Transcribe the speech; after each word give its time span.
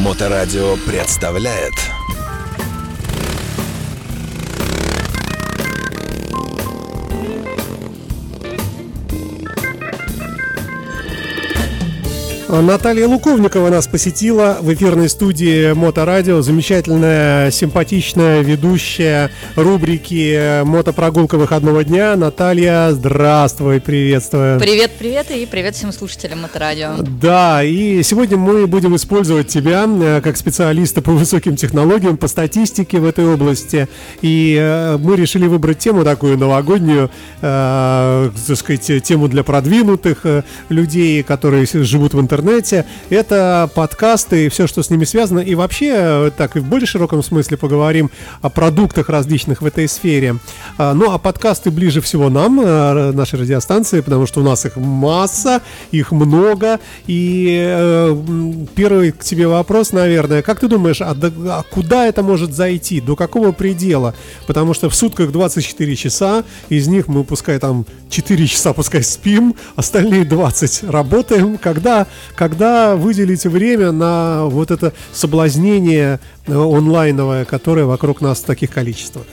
Моторадио 0.00 0.76
представляет 0.86 1.74
Наталья 12.50 13.06
Луковникова 13.06 13.70
нас 13.70 13.86
посетила 13.86 14.58
в 14.60 14.74
эфирной 14.74 15.08
студии 15.08 15.72
Моторадио. 15.72 16.42
Замечательная, 16.42 17.52
симпатичная 17.52 18.40
ведущая 18.40 19.30
рубрики 19.54 20.64
«Мотопрогулка 20.64 21.38
выходного 21.38 21.84
дня». 21.84 22.16
Наталья, 22.16 22.90
здравствуй, 22.90 23.80
приветствую. 23.80 24.58
Привет, 24.58 24.90
привет 24.98 25.30
и 25.30 25.46
привет 25.46 25.76
всем 25.76 25.92
слушателям 25.92 26.42
Моторадио. 26.42 26.96
Да, 26.98 27.62
и 27.62 28.02
сегодня 28.02 28.36
мы 28.36 28.66
будем 28.66 28.96
использовать 28.96 29.46
тебя 29.46 29.86
э, 29.86 30.20
как 30.20 30.36
специалиста 30.36 31.02
по 31.02 31.12
высоким 31.12 31.54
технологиям, 31.54 32.16
по 32.16 32.26
статистике 32.26 32.98
в 32.98 33.04
этой 33.04 33.26
области. 33.26 33.86
И 34.22 34.58
э, 34.60 34.96
мы 34.98 35.14
решили 35.14 35.46
выбрать 35.46 35.78
тему 35.78 36.02
такую 36.02 36.36
новогоднюю, 36.36 37.10
э, 37.42 38.30
так 38.48 38.56
сказать, 38.56 39.04
тему 39.04 39.28
для 39.28 39.44
продвинутых 39.44 40.26
э, 40.26 40.42
людей, 40.68 41.22
которые 41.22 41.64
живут 41.66 42.14
в 42.14 42.20
интернете 42.20 42.39
интернете. 42.40 42.84
Это 43.10 43.70
подкасты 43.74 44.46
и 44.46 44.48
все, 44.48 44.66
что 44.66 44.82
с 44.82 44.90
ними 44.90 45.04
связано. 45.04 45.40
И 45.40 45.54
вообще, 45.54 45.92
э, 45.94 46.30
так 46.36 46.56
и 46.56 46.60
в 46.60 46.64
более 46.64 46.86
широком 46.86 47.22
смысле 47.22 47.56
поговорим 47.56 48.10
о 48.42 48.48
продуктах 48.48 49.08
различных 49.08 49.62
в 49.62 49.66
этой 49.66 49.88
сфере. 49.88 50.36
А, 50.78 50.94
ну, 50.94 51.12
а 51.12 51.18
подкасты 51.18 51.70
ближе 51.70 52.00
всего 52.00 52.30
нам, 52.30 52.60
э, 52.60 53.12
нашей 53.12 53.40
радиостанции, 53.40 54.00
потому 54.00 54.26
что 54.26 54.40
у 54.40 54.44
нас 54.44 54.64
их 54.64 54.76
масса, 54.76 55.60
их 55.90 56.12
много. 56.12 56.80
И 57.06 57.58
э, 57.62 58.16
первый 58.74 59.12
к 59.12 59.22
тебе 59.22 59.46
вопрос, 59.46 59.92
наверное, 59.92 60.42
как 60.42 60.60
ты 60.60 60.68
думаешь, 60.68 61.00
а, 61.00 61.14
а 61.14 61.62
куда 61.70 62.06
это 62.06 62.22
может 62.22 62.54
зайти, 62.54 63.00
до 63.00 63.16
какого 63.16 63.52
предела? 63.52 64.14
Потому 64.46 64.74
что 64.74 64.88
в 64.88 64.94
сутках 64.94 65.32
24 65.32 65.96
часа, 65.96 66.44
из 66.68 66.88
них 66.88 67.08
мы 67.08 67.24
пускай 67.24 67.58
там 67.58 67.84
4 68.08 68.46
часа 68.46 68.72
пускай 68.72 69.02
спим, 69.02 69.54
остальные 69.76 70.24
20 70.24 70.84
работаем. 70.84 71.58
Когда 71.58 72.06
когда 72.34 72.96
выделите 72.96 73.48
время 73.48 73.92
на 73.92 74.46
вот 74.46 74.70
это 74.70 74.92
соблазнение 75.12 76.20
э, 76.46 76.52
онлайновое, 76.52 77.44
которое 77.44 77.84
вокруг 77.84 78.20
нас 78.20 78.40
в 78.40 78.44
таких 78.44 78.70
количествах? 78.70 79.24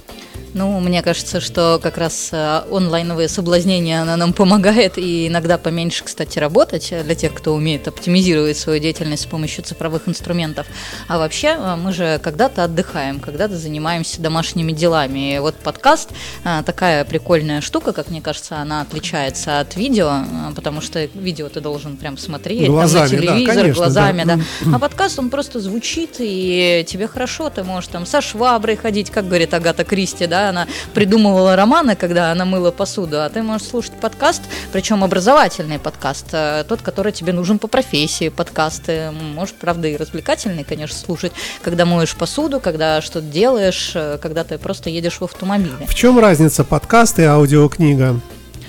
Ну, 0.54 0.80
мне 0.80 1.02
кажется, 1.02 1.40
что 1.40 1.80
как 1.82 1.98
раз 1.98 2.30
э, 2.32 2.62
онлайновые 2.72 3.28
соблазнения, 3.28 4.02
она 4.02 4.18
нам 4.18 4.34
помогает, 4.34 4.98
и 4.98 5.28
иногда 5.28 5.58
поменьше, 5.58 6.04
кстати, 6.04 6.40
работать 6.40 6.94
для 7.04 7.16
тех, 7.16 7.34
кто 7.34 7.54
умеет 7.54 7.88
оптимизировать 7.88 8.58
свою 8.58 8.80
деятельность 8.80 9.24
с 9.24 9.26
помощью 9.26 9.64
цифровых 9.64 10.08
инструментов. 10.08 10.66
А 11.08 11.18
вообще, 11.18 11.50
э, 11.50 11.76
мы 11.76 11.94
же 11.94 12.20
когда-то 12.24 12.64
отдыхаем, 12.64 13.20
когда-то 13.20 13.58
занимаемся 13.58 14.22
домашними 14.22 14.72
делами. 14.72 15.36
И 15.36 15.40
вот 15.40 15.56
подкаст 15.56 16.10
э, 16.44 16.64
такая 16.66 17.04
прикольная 17.06 17.62
штука, 17.62 17.94
как 17.94 18.10
мне 18.10 18.22
кажется, 18.22 18.58
она 18.58 18.82
отличается 18.82 19.60
от 19.60 19.76
видео, 19.76 20.24
потому 20.56 20.82
что 20.82 21.06
видео 21.14 21.50
ты 21.50 21.62
должен 21.62 21.98
прям 21.98 22.18
смотреть 22.18 22.68
глазами, 22.68 23.10
там, 23.10 23.20
на 23.20 23.22
телевизор, 23.22 23.48
да, 23.48 23.62
конечно, 23.62 23.82
глазами, 23.82 24.24
да. 24.24 24.36
да. 24.36 24.76
А 24.78 24.80
подкаст, 24.80 25.20
он 25.20 25.30
просто 25.30 25.60
звучит, 25.60 26.16
и 26.20 26.86
тебе 26.88 27.08
хорошо, 27.08 27.50
ты 27.50 27.64
можешь 27.64 27.90
там 27.90 28.06
со 28.06 28.22
шваброй 28.22 28.76
ходить, 28.76 29.10
как 29.10 29.28
говорит 29.28 29.54
Агата 29.54 29.84
Кристи, 29.84 30.26
да, 30.26 30.37
она 30.38 30.68
придумывала 30.94 31.56
романы, 31.56 31.96
когда 31.96 32.32
она 32.32 32.46
мыла 32.46 32.72
посуду, 32.72 33.22
а 33.22 33.30
ты 33.30 33.44
можешь 33.44 33.68
слушать 33.68 33.94
подкаст, 33.94 34.42
причем 34.72 35.04
образовательный 35.04 35.80
подкаст, 35.80 36.28
э, 36.32 36.64
тот, 36.68 36.82
который 36.82 37.12
тебе 37.12 37.34
нужен 37.34 37.60
по 37.60 37.68
профессии, 37.68 38.30
подкасты, 38.30 39.12
может, 39.12 39.56
правда, 39.56 39.88
и 39.88 39.98
развлекательный, 39.98 40.64
конечно, 40.64 40.98
слушать, 40.98 41.32
когда 41.62 41.86
моешь 41.86 42.16
посуду, 42.16 42.60
когда 42.60 43.02
что-то 43.02 43.28
делаешь, 43.28 43.92
э, 43.96 44.18
когда 44.22 44.44
ты 44.44 44.58
просто 44.58 44.90
едешь 44.90 45.20
в 45.20 45.24
автомобиле. 45.24 45.88
В 45.88 45.96
чем 45.96 46.20
разница 46.20 46.64
подкаст 46.64 47.20
и 47.20 47.24
аудиокнига? 47.24 48.20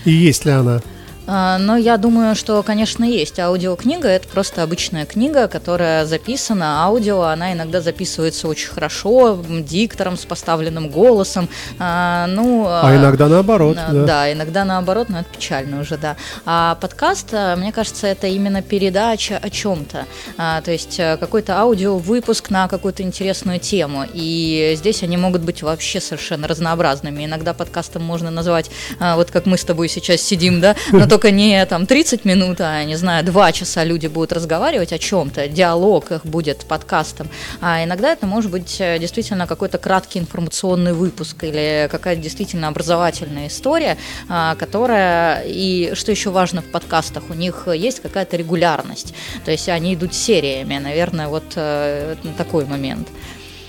И 0.05 0.11
есть 0.11 0.45
ли 0.45 0.53
она? 0.53 0.81
А, 1.31 1.59
но 1.59 1.77
я 1.77 1.99
думаю, 1.99 2.35
что, 2.35 2.63
конечно, 2.63 3.05
есть. 3.05 3.39
Аудиокнига– 3.39 4.09
это 4.09 4.27
просто 4.27 4.63
обычная 4.63 5.05
книга, 5.05 5.47
которая 5.47 6.07
записана, 6.07 6.85
аудио, 6.85 7.21
она 7.21 7.53
иногда 7.53 7.83
записывается 7.83 8.49
очень 8.49 8.71
хорошо, 8.71 9.39
диктором 9.47 10.17
с 10.17 10.25
поставленным 10.25 10.89
голосом. 10.89 11.51
А, 11.79 12.27
ну, 12.29 12.67
а 12.67 12.97
иногда 12.97 13.29
наоборот. 13.29 13.77
Да. 13.77 14.07
да, 14.07 14.33
иногда 14.33 14.65
наоборот, 14.65 15.11
но 15.11 15.21
это 15.21 15.29
печально 15.29 15.81
уже, 15.81 15.99
да. 15.99 16.17
А 16.47 16.77
подкаст, 16.81 17.35
мне 17.59 17.73
кажется, 17.73 18.07
это 18.07 18.27
именно 18.27 18.63
передача 18.63 19.37
о 19.37 19.51
чем-то. 19.51 20.07
То 20.37 20.71
есть 20.71 20.99
э, 20.99 21.19
какой-то 21.19 21.61
аудиовыпуск 21.61 22.49
на 22.49 22.69
какую-то 22.69 23.03
интересную 23.03 23.59
тему. 23.59 24.05
И 24.15 24.75
здесь 24.77 25.03
они 25.03 25.19
могут 25.19 25.43
быть 25.43 25.63
вообще 25.63 26.01
совершенно 26.01 26.49
разнообразными. 26.49 27.27
Иногда 27.27 27.53
подкастом 27.53 28.03
можно 28.03 28.31
назвать, 28.31 28.71
вот 28.99 29.31
как 29.31 29.45
мы 29.45 29.59
с 29.59 29.65
тобой 29.65 29.91
сейчас 29.91 30.23
сидим, 30.23 30.63
да, 30.63 30.75
но 30.91 31.07
только 31.19 31.33
не 31.33 31.67
там 31.67 31.85
30 31.85 32.25
минут, 32.25 32.61
а, 32.61 32.85
не 32.85 32.95
знаю, 32.95 33.25
2 33.25 33.51
часа 33.51 33.83
люди 33.83 34.07
будут 34.07 34.33
разговаривать 34.33 34.93
о 34.93 34.99
чем-то, 34.99 35.49
диалог 35.49 36.13
их 36.13 36.25
будет 36.25 36.65
подкастом, 36.65 37.29
а 37.61 37.83
иногда 37.83 38.13
это 38.13 38.25
может 38.25 38.53
быть 38.53 38.77
э, 38.79 39.01
действительно 39.01 39.49
какой-то 39.49 39.79
краткий 39.79 40.21
информационный 40.21 40.93
выпуск 40.93 41.43
или 41.43 41.89
какая-то 41.91 42.23
действительно 42.23 42.69
образовательная 42.69 43.49
история, 43.49 43.99
а, 44.29 44.55
которая, 44.55 45.43
и 45.45 45.91
что 45.95 46.13
еще 46.13 46.31
важно 46.31 46.63
в 46.63 46.67
подкастах, 46.67 47.25
у 47.31 47.35
них 47.35 47.67
есть 47.67 47.99
какая-то 47.99 48.37
регулярность, 48.37 49.13
то 49.45 49.51
есть 49.51 49.69
они 49.69 49.95
идут 49.95 50.15
сериями, 50.15 50.79
наверное, 50.79 51.27
вот 51.27 51.55
э, 51.57 52.15
такой 52.37 52.65
момент. 52.65 53.09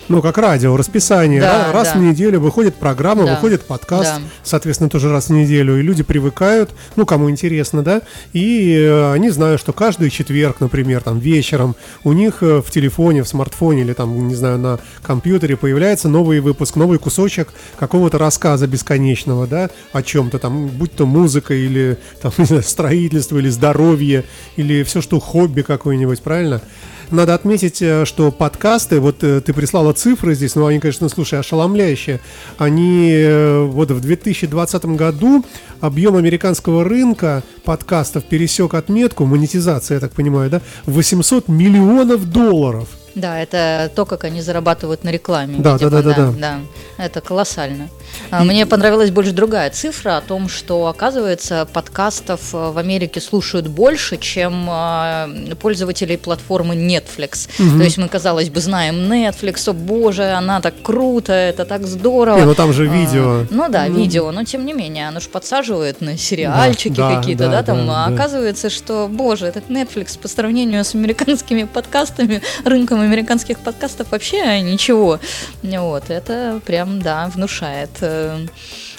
Ну, 0.09 0.23
как 0.23 0.39
радио, 0.39 0.75
расписание. 0.75 1.39
Да, 1.39 1.71
раз 1.71 1.93
да. 1.93 1.99
в 1.99 2.01
неделю 2.01 2.39
выходит 2.39 2.73
программа, 2.73 3.25
да. 3.25 3.35
выходит 3.35 3.61
подкаст, 3.61 4.15
да. 4.15 4.21
соответственно, 4.41 4.89
тоже 4.89 5.11
раз 5.11 5.27
в 5.27 5.33
неделю. 5.33 5.77
И 5.77 5.83
люди 5.83 6.01
привыкают, 6.01 6.71
ну, 6.95 7.05
кому 7.05 7.29
интересно, 7.29 7.83
да, 7.83 8.01
и 8.33 8.73
э, 8.73 9.13
они 9.13 9.29
знают, 9.29 9.61
что 9.61 9.71
каждый 9.71 10.09
четверг, 10.09 10.61
например, 10.61 11.03
там, 11.03 11.19
вечером 11.19 11.75
у 12.03 12.13
них 12.13 12.41
э, 12.41 12.59
в 12.59 12.71
телефоне, 12.71 13.21
в 13.21 13.27
смартфоне 13.27 13.81
или 13.81 13.93
там, 13.93 14.27
не 14.27 14.33
знаю, 14.33 14.57
на 14.57 14.79
компьютере 15.03 15.55
появляется 15.55 16.09
новый 16.09 16.39
выпуск, 16.39 16.75
новый 16.75 16.97
кусочек 16.97 17.49
какого-то 17.77 18.17
рассказа 18.17 18.65
бесконечного, 18.65 19.45
да, 19.45 19.69
о 19.93 20.01
чем-то 20.01 20.39
там, 20.39 20.69
будь 20.69 20.95
то 20.95 21.05
музыка 21.05 21.53
или 21.53 21.99
там, 22.19 22.31
не 22.39 22.45
знаю, 22.45 22.63
строительство 22.63 23.37
или 23.37 23.49
здоровье 23.49 24.23
или 24.55 24.81
все, 24.81 25.01
что 25.01 25.19
хобби 25.19 25.61
какое-нибудь, 25.61 26.23
правильно? 26.23 26.63
Надо 27.11 27.33
отметить, 27.33 27.81
э, 27.81 28.05
что 28.05 28.31
подкасты, 28.31 28.99
вот 28.99 29.23
э, 29.23 29.41
ты 29.41 29.51
прислала 29.51 29.93
цифры 29.93 30.35
здесь, 30.35 30.53
но 30.53 30.67
они, 30.67 30.79
конечно, 30.79 31.09
слушай, 31.09 31.39
ошеломляющие. 31.39 32.19
Они 32.59 33.11
э, 33.11 33.63
вот 33.63 33.89
в 33.89 33.99
2020 33.99 34.85
году 34.85 35.43
объем 35.81 36.17
американского 36.17 36.83
рынка 36.83 37.41
подкастов 37.63 38.25
пересек 38.25 38.75
отметку, 38.75 39.25
монетизация, 39.25 39.95
я 39.95 40.01
так 40.01 40.11
понимаю, 40.11 40.51
да, 40.51 40.61
800 40.85 41.47
миллионов 41.47 42.29
долларов. 42.31 42.89
Да, 43.15 43.39
это 43.39 43.91
то, 43.95 44.05
как 44.05 44.23
они 44.23 44.41
зарабатывают 44.41 45.03
на 45.03 45.09
рекламе. 45.09 45.57
Да, 45.59 45.77
да, 45.77 45.89
да, 45.89 46.01
да, 46.01 46.13
да, 46.13 46.33
да. 46.37 46.59
Это 46.97 47.21
колоссально. 47.21 47.89
А, 48.31 48.43
мне 48.43 48.65
понравилась 48.65 49.09
больше 49.11 49.31
другая 49.31 49.69
цифра 49.69 50.17
о 50.17 50.21
том, 50.21 50.49
что, 50.49 50.87
оказывается, 50.87 51.67
подкастов 51.71 52.53
э, 52.53 52.71
в 52.71 52.77
Америке 52.77 53.21
слушают 53.21 53.67
больше, 53.67 54.17
чем 54.17 54.67
а, 54.69 55.29
пользователей 55.59 56.17
платформы 56.17 56.75
Netflix. 56.75 57.49
Угу. 57.59 57.77
То 57.77 57.83
есть 57.83 57.97
мы, 57.97 58.07
казалось 58.07 58.49
бы, 58.49 58.59
знаем 58.59 59.11
Netflix, 59.11 59.69
о 59.69 59.73
боже, 59.73 60.31
она 60.31 60.61
так 60.61 60.75
круто, 60.81 61.33
это 61.33 61.65
так 61.65 61.85
здорово. 61.87 62.37
Не, 62.37 62.45
ну 62.45 62.55
там 62.55 62.73
же 62.73 62.87
видео. 62.87 63.41
А, 63.41 63.47
ну 63.49 63.69
да, 63.69 63.85
ну. 63.87 63.97
видео, 63.97 64.31
но 64.31 64.43
тем 64.43 64.65
не 64.65 64.73
менее, 64.73 65.07
оно 65.07 65.19
же 65.19 65.29
подсаживает 65.29 66.01
на 66.01 66.17
сериальчики 66.17 66.97
да, 66.97 67.15
какие-то, 67.15 67.45
да, 67.45 67.51
да, 67.51 67.63
там. 67.63 67.87
Да, 67.87 68.05
а 68.05 68.09
да. 68.09 68.15
оказывается, 68.15 68.69
что, 68.69 69.07
боже, 69.09 69.47
этот 69.47 69.69
Netflix 69.69 70.19
по 70.19 70.27
сравнению 70.27 70.83
с 70.83 70.93
американскими 70.93 71.63
подкастами, 71.73 72.41
рынком 72.63 72.98
американских 73.01 73.59
подкастов 73.59 74.11
вообще 74.11 74.61
ничего. 74.61 75.19
Вот, 75.63 76.09
это 76.09 76.61
прям, 76.65 77.01
да, 77.01 77.29
внушает 77.33 77.89
э, 78.01 78.45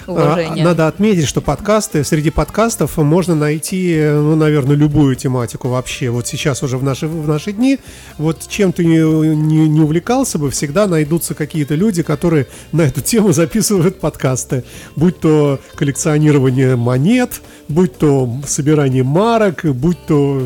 уважение. 0.07 0.63
Надо 0.63 0.87
отметить, 0.87 1.27
что 1.27 1.41
подкасты, 1.41 2.03
среди 2.03 2.29
подкастов 2.29 2.97
можно 2.97 3.35
найти, 3.35 3.99
ну, 3.99 4.35
наверное, 4.35 4.75
любую 4.75 5.15
тематику 5.15 5.69
вообще. 5.69 6.09
Вот 6.09 6.27
сейчас 6.27 6.63
уже 6.63 6.77
в 6.77 6.83
наши, 6.83 7.07
в 7.07 7.27
наши 7.27 7.51
дни, 7.51 7.79
вот 8.17 8.47
чем 8.47 8.73
ты 8.73 8.85
не, 8.85 8.99
не, 9.35 9.67
не 9.67 9.81
увлекался 9.81 10.37
бы, 10.37 10.49
всегда 10.49 10.87
найдутся 10.87 11.33
какие-то 11.33 11.75
люди, 11.75 12.03
которые 12.03 12.47
на 12.71 12.81
эту 12.81 13.01
тему 13.01 13.33
записывают 13.33 13.99
подкасты. 13.99 14.63
Будь 14.95 15.19
то 15.19 15.59
коллекционирование 15.75 16.75
монет, 16.75 17.41
будь 17.67 17.97
то 17.97 18.29
собирание 18.45 19.03
марок, 19.03 19.65
будь 19.65 20.05
то 20.05 20.41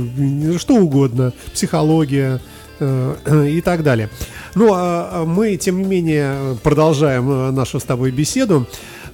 что 0.58 0.76
угодно, 0.76 1.34
психология 1.54 2.42
и 3.48 3.62
так 3.62 3.84
далее. 3.84 4.10
Ну, 4.56 4.74
а, 4.74 5.10
а 5.12 5.26
мы, 5.26 5.58
тем 5.58 5.78
не 5.78 5.84
менее, 5.84 6.58
продолжаем 6.64 7.30
э, 7.30 7.52
нашу 7.52 7.80
с 7.80 7.84
тобой 7.84 8.12
беседу. 8.12 8.68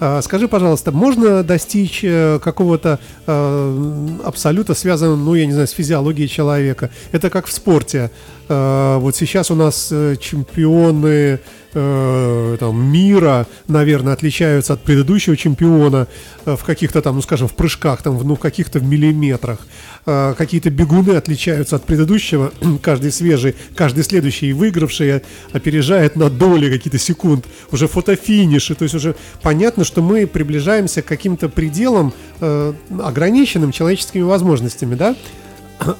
А, 0.03 0.19
скажи, 0.23 0.47
пожалуйста, 0.47 0.91
можно 0.91 1.43
достичь 1.43 2.01
э, 2.03 2.39
какого-то 2.43 2.99
э, 3.27 4.07
абсолюта 4.23 4.73
связанного, 4.73 5.15
ну, 5.15 5.35
я 5.35 5.45
не 5.45 5.51
знаю, 5.51 5.67
с 5.67 5.71
физиологией 5.71 6.27
человека? 6.27 6.89
Это 7.11 7.29
как 7.29 7.45
в 7.45 7.51
спорте. 7.51 8.09
Э, 8.49 8.97
вот 8.97 9.15
сейчас 9.15 9.51
у 9.51 9.55
нас 9.55 9.89
э, 9.91 10.15
чемпионы 10.19 11.39
э, 11.73 12.57
там, 12.59 12.91
мира, 12.91 13.47
наверное, 13.67 14.13
отличаются 14.13 14.73
от 14.73 14.81
предыдущего 14.81 15.37
чемпиона 15.37 16.07
э, 16.45 16.55
в 16.55 16.63
каких-то 16.63 17.01
там, 17.01 17.15
ну 17.15 17.21
скажем, 17.21 17.47
в 17.47 17.53
прыжках, 17.53 18.01
там, 18.01 18.19
ну, 18.23 18.35
в 18.35 18.39
каких-то 18.39 18.79
в 18.79 18.83
миллиметрах. 18.83 19.59
Э, 20.05 20.33
какие-то 20.37 20.69
бегуны 20.69 21.11
отличаются 21.11 21.75
от 21.75 21.83
предыдущего, 21.83 22.51
каждый 22.81 23.11
свежий, 23.11 23.55
каждый 23.75 24.03
следующий 24.03 24.53
выигравший 24.53 25.21
опережает 25.51 26.15
на 26.15 26.29
доли 26.29 26.69
какие-то 26.69 26.99
секунд. 26.99 27.45
Уже 27.71 27.87
фотофиниши, 27.87 28.75
то 28.75 28.83
есть 28.83 28.95
уже 28.95 29.15
понятно, 29.41 29.83
что 29.83 30.01
мы 30.01 30.27
приближаемся 30.27 31.01
к 31.01 31.05
каким-то 31.05 31.49
пределам, 31.49 32.13
э, 32.39 32.73
ограниченным 33.01 33.71
человеческими 33.71 34.23
возможностями, 34.23 34.95
да? 34.95 35.15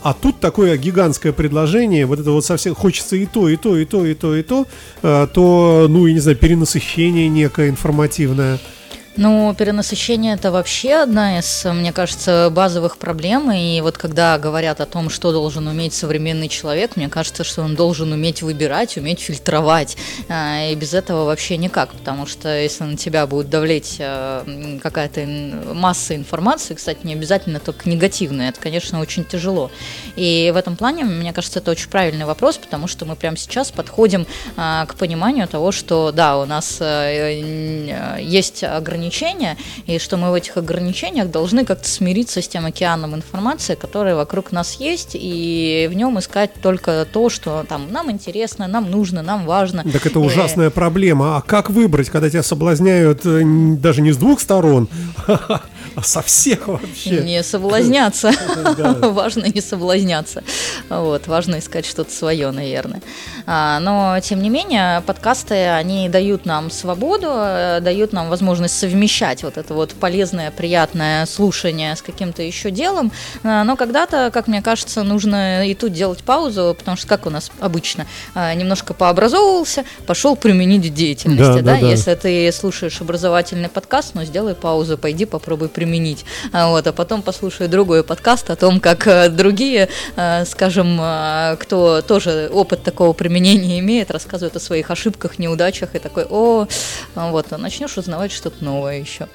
А 0.04 0.14
тут 0.14 0.40
такое 0.40 0.78
гигантское 0.78 1.34
предложение, 1.34 2.06
вот 2.06 2.20
это 2.20 2.32
вот 2.32 2.46
совсем 2.46 2.76
хочется 2.76 3.16
и 3.16 3.26
то, 3.26 3.50
и 3.50 3.56
то, 3.58 3.76
и 3.78 3.86
то, 3.86 4.06
и 4.06 4.14
то, 4.14 4.36
и 4.36 4.44
то, 4.44 4.68
э, 5.02 5.28
то, 5.34 5.88
ну, 5.90 6.06
я 6.06 6.14
не 6.14 6.20
знаю, 6.20 6.38
перенасыщение 6.38 7.28
некое 7.30 7.70
информативное. 7.70 8.60
Ну, 9.18 9.54
перенасыщение 9.54 10.36
это 10.36 10.52
вообще 10.52 10.94
одна 10.94 11.40
из, 11.40 11.66
мне 11.66 11.92
кажется, 11.92 12.50
базовых 12.50 12.98
проблем. 12.98 13.52
И 13.52 13.82
вот 13.82 13.98
когда 13.98 14.38
говорят 14.38 14.80
о 14.80 14.86
том, 14.86 15.10
что 15.10 15.34
должен 15.34 15.68
уметь 15.68 15.94
современный 15.94 16.48
человек, 16.48 16.96
мне 16.96 17.10
кажется, 17.10 17.44
что 17.44 17.62
он 17.62 17.76
должен 17.76 18.14
уметь 18.14 18.42
выбирать, 18.42 18.96
уметь 18.96 19.20
фильтровать. 19.20 19.98
А, 20.30 20.70
и 20.70 20.76
без 20.76 20.94
этого 20.94 21.26
вообще 21.26 21.58
никак. 21.58 21.92
Потому 21.92 22.26
что 22.26 22.58
если 22.58 22.86
на 22.86 22.96
тебя 22.96 23.28
будет 23.28 23.50
давлеть 23.50 23.98
а, 24.00 24.46
какая-то 24.82 25.26
масса 25.74 26.16
информации, 26.16 26.74
кстати, 26.74 27.00
не 27.04 27.14
обязательно 27.14 27.60
только 27.60 27.90
негативная, 27.90 28.48
это, 28.50 28.62
конечно, 28.62 29.02
очень 29.02 29.26
тяжело. 29.26 29.72
И 30.16 30.52
в 30.54 30.58
этом 30.58 30.78
плане, 30.78 31.04
мне 31.04 31.34
кажется, 31.34 31.60
это 31.60 31.72
очень 31.72 31.90
правильный 31.90 32.26
вопрос, 32.26 32.58
потому 32.58 32.88
что 32.88 33.06
мы 33.06 33.18
прямо 33.18 33.36
сейчас 33.36 33.72
подходим 33.72 34.26
а, 34.56 34.86
к 34.86 34.96
пониманию 34.96 35.50
того, 35.50 35.74
что 35.74 36.14
да, 36.14 36.38
у 36.38 36.46
нас 36.46 36.80
есть 36.80 38.64
ограничения 38.64 39.01
ограничения, 39.02 39.58
и 39.88 39.98
что 40.00 40.18
мы 40.18 40.30
в 40.32 40.34
этих 40.34 40.58
ограничениях 40.58 41.30
должны 41.30 41.66
как-то 41.66 41.88
смириться 41.88 42.42
с 42.42 42.48
тем 42.48 42.66
океаном 42.66 43.16
информации, 43.16 43.76
который 43.76 44.16
вокруг 44.16 44.52
нас 44.52 44.76
есть, 44.76 45.12
и 45.14 45.88
в 45.92 45.94
нем 45.96 46.20
искать 46.20 46.52
только 46.62 47.08
то, 47.12 47.30
что 47.30 47.66
там 47.68 47.92
нам 47.92 48.12
интересно, 48.12 48.68
нам 48.68 48.92
нужно, 48.92 49.24
нам 49.24 49.46
важно. 49.46 49.84
Так 49.84 50.06
это 50.06 50.20
ужасная 50.20 50.68
и... 50.68 50.72
проблема. 50.72 51.38
А 51.38 51.42
как 51.42 51.70
выбрать, 51.70 52.10
когда 52.10 52.30
тебя 52.30 52.44
соблазняют 52.44 53.26
э, 53.26 53.42
даже 53.78 54.02
не 54.02 54.12
с 54.12 54.18
двух 54.18 54.40
сторон, 54.40 54.88
а 55.96 56.04
со 56.04 56.22
всех 56.22 56.68
вообще? 56.68 57.24
Не 57.24 57.44
соблазняться. 57.44 58.32
Важно 59.02 59.46
не 59.46 59.62
соблазняться. 59.62 60.44
Вот, 60.90 61.28
важно 61.28 61.60
искать 61.60 61.86
что-то 61.86 62.12
свое, 62.12 62.52
наверное. 62.52 63.02
А, 63.46 63.80
но, 63.80 64.20
тем 64.22 64.42
не 64.42 64.50
менее, 64.50 65.02
подкасты, 65.02 65.68
они 65.70 66.10
дают 66.10 66.46
нам 66.46 66.72
свободу, 66.72 67.28
э, 67.30 67.80
дают 67.82 68.14
нам 68.14 68.30
возможность 68.30 68.78
совмещать 68.78 69.44
вот 69.44 69.58
это 69.58 69.74
вот 69.74 69.94
полезное, 69.94 70.52
приятное 70.52 71.26
слушание 71.26 71.96
с 71.96 72.02
каким-то 72.02 72.42
еще 72.42 72.72
делом. 72.72 73.12
А, 73.44 73.64
но 73.64 73.76
когда-то, 73.76 74.32
как 74.34 74.48
мне 74.48 74.62
кажется, 74.62 75.04
нужно 75.04 75.68
и 75.68 75.74
тут 75.74 75.94
делать 75.94 76.24
паузу, 76.24 76.76
потому 76.78 76.98
что 76.98 77.08
как 77.08 77.26
у 77.26 77.30
нас 77.30 77.52
обычно, 77.60 78.06
а, 78.36 78.54
немножко 78.54 78.94
пообразовывался, 78.94 79.84
пошел 80.06 80.36
применить 80.36 80.86
в 80.86 80.94
деятельности. 80.94 81.62
Да, 81.62 81.74
да, 81.74 81.76
да? 81.76 81.80
Да. 81.82 81.88
Если 81.88 82.16
ты 82.16 82.52
слушаешь 82.52 83.02
образовательный 83.02 83.70
подкаст, 83.70 84.12
ну 84.14 84.24
сделай 84.24 84.56
паузу, 84.56 84.98
пойди 84.98 85.26
попробуй 85.26 85.70
применить. 85.70 86.26
Вот, 86.52 86.88
а 86.88 86.94
потом 86.94 87.22
послушай 87.22 87.68
другой 87.68 88.04
подкаст 88.04 88.50
о 88.50 88.56
том, 88.56 88.80
как 88.80 89.08
э, 89.08 89.30
другие, 89.30 89.90
э, 90.16 90.46
скажем, 90.46 91.02
кто 91.60 92.02
тоже 92.02 92.50
опыт 92.54 92.84
такого 92.84 93.14
применения 93.14 93.31
применение 93.32 93.80
имеет, 93.80 94.12
рассказывает 94.12 94.58
о 94.58 94.60
своих 94.60 94.92
ошибках, 94.92 95.40
неудачах 95.40 95.96
и 95.96 96.00
такой, 96.00 96.26
о, 96.30 96.68
вот, 97.16 97.46
а 97.52 97.58
начнешь 97.58 97.98
узнавать 97.98 98.34
что-то 98.34 98.62
новое 98.62 99.00
еще. 99.00 99.30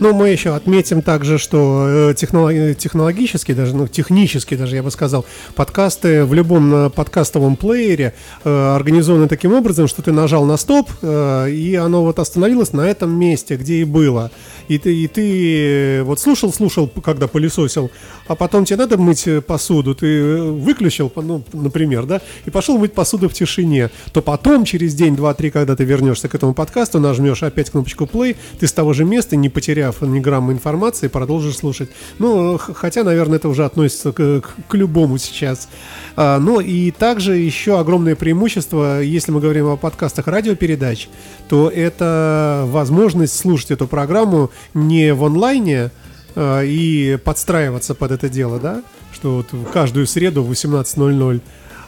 Ну, 0.00 0.12
мы 0.12 0.30
еще 0.30 0.56
отметим 0.56 1.00
также, 1.00 1.38
что 1.38 2.10
э, 2.10 2.14
технологически, 2.14 3.52
даже, 3.52 3.76
ну, 3.76 3.86
технически 3.86 4.56
даже, 4.56 4.74
я 4.74 4.82
бы 4.82 4.90
сказал, 4.90 5.24
подкасты 5.54 6.24
в 6.24 6.34
любом 6.34 6.74
э, 6.74 6.90
подкастовом 6.90 7.54
плеере 7.54 8.14
э, 8.42 8.74
организованы 8.74 9.28
таким 9.28 9.54
образом, 9.54 9.86
что 9.86 10.02
ты 10.02 10.10
нажал 10.10 10.44
на 10.44 10.56
стоп, 10.56 10.90
и 11.04 11.80
оно 11.80 12.02
вот 12.02 12.18
остановилось 12.18 12.72
на 12.72 12.80
этом 12.80 13.16
месте, 13.16 13.54
где 13.56 13.74
и 13.76 13.84
было. 13.84 14.32
И 14.66 14.78
ты, 14.78 14.92
и 14.92 15.06
ты 15.06 16.02
вот 16.02 16.18
слушал, 16.18 16.52
слушал, 16.52 16.88
когда 16.88 17.28
пылесосил, 17.28 17.92
а 18.26 18.34
потом 18.34 18.64
тебе 18.64 18.78
надо 18.78 18.98
мыть 18.98 19.28
посуду, 19.46 19.94
ты 19.94 20.40
выключил, 20.42 21.12
ну, 21.14 21.44
например, 21.52 22.06
да, 22.06 22.20
и 22.44 22.50
пошел 22.50 22.76
мыть 22.76 22.92
посуду 22.92 23.28
в 23.28 23.35
тишине, 23.36 23.90
то 24.12 24.22
потом, 24.22 24.64
через 24.64 24.94
день, 24.94 25.16
два, 25.16 25.34
три, 25.34 25.50
когда 25.50 25.76
ты 25.76 25.84
вернешься 25.84 26.28
к 26.28 26.34
этому 26.34 26.54
подкасту, 26.54 27.00
нажмешь 27.00 27.42
опять 27.42 27.70
кнопочку 27.70 28.04
play, 28.04 28.36
ты 28.58 28.66
с 28.66 28.72
того 28.72 28.92
же 28.92 29.04
места, 29.04 29.36
не 29.36 29.48
потеряв 29.48 30.02
ни 30.02 30.20
грамма 30.20 30.52
информации, 30.52 31.08
продолжишь 31.08 31.56
слушать. 31.56 31.90
Ну, 32.18 32.58
хотя, 32.58 33.04
наверное, 33.04 33.36
это 33.38 33.48
уже 33.48 33.64
относится 33.64 34.12
к, 34.12 34.40
к, 34.40 34.54
к 34.68 34.74
любому 34.74 35.18
сейчас. 35.18 35.68
А, 36.16 36.38
но 36.38 36.60
и 36.60 36.90
также 36.90 37.36
еще 37.36 37.78
огромное 37.78 38.16
преимущество, 38.16 39.00
если 39.00 39.32
мы 39.32 39.40
говорим 39.40 39.66
о 39.66 39.76
подкастах 39.76 40.26
радиопередач, 40.26 41.08
то 41.48 41.68
это 41.68 42.64
возможность 42.66 43.38
слушать 43.38 43.70
эту 43.70 43.86
программу 43.86 44.50
не 44.74 45.14
в 45.14 45.24
онлайне, 45.24 45.90
а, 46.36 46.62
и 46.62 47.16
подстраиваться 47.16 47.94
под 47.94 48.12
это 48.12 48.28
дело, 48.28 48.60
да, 48.60 48.82
что 49.12 49.36
вот 49.36 49.70
каждую 49.72 50.06
среду 50.06 50.42
в 50.42 50.50
18.00 50.52 51.40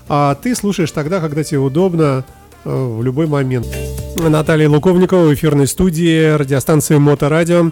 а 0.08 0.34
ты 0.34 0.55
слушаешь 0.55 0.90
тогда, 0.90 1.20
когда 1.20 1.44
тебе 1.44 1.58
удобно, 1.58 2.25
э, 2.64 2.70
в 2.70 3.02
любой 3.02 3.26
момент. 3.26 3.66
Наталья 4.19 4.69
Луковникова 4.69 5.26
в 5.28 5.34
эфирной 5.34 5.66
студии 5.66 6.34
радиостанции 6.34 6.96
Моторадио. 6.96 7.70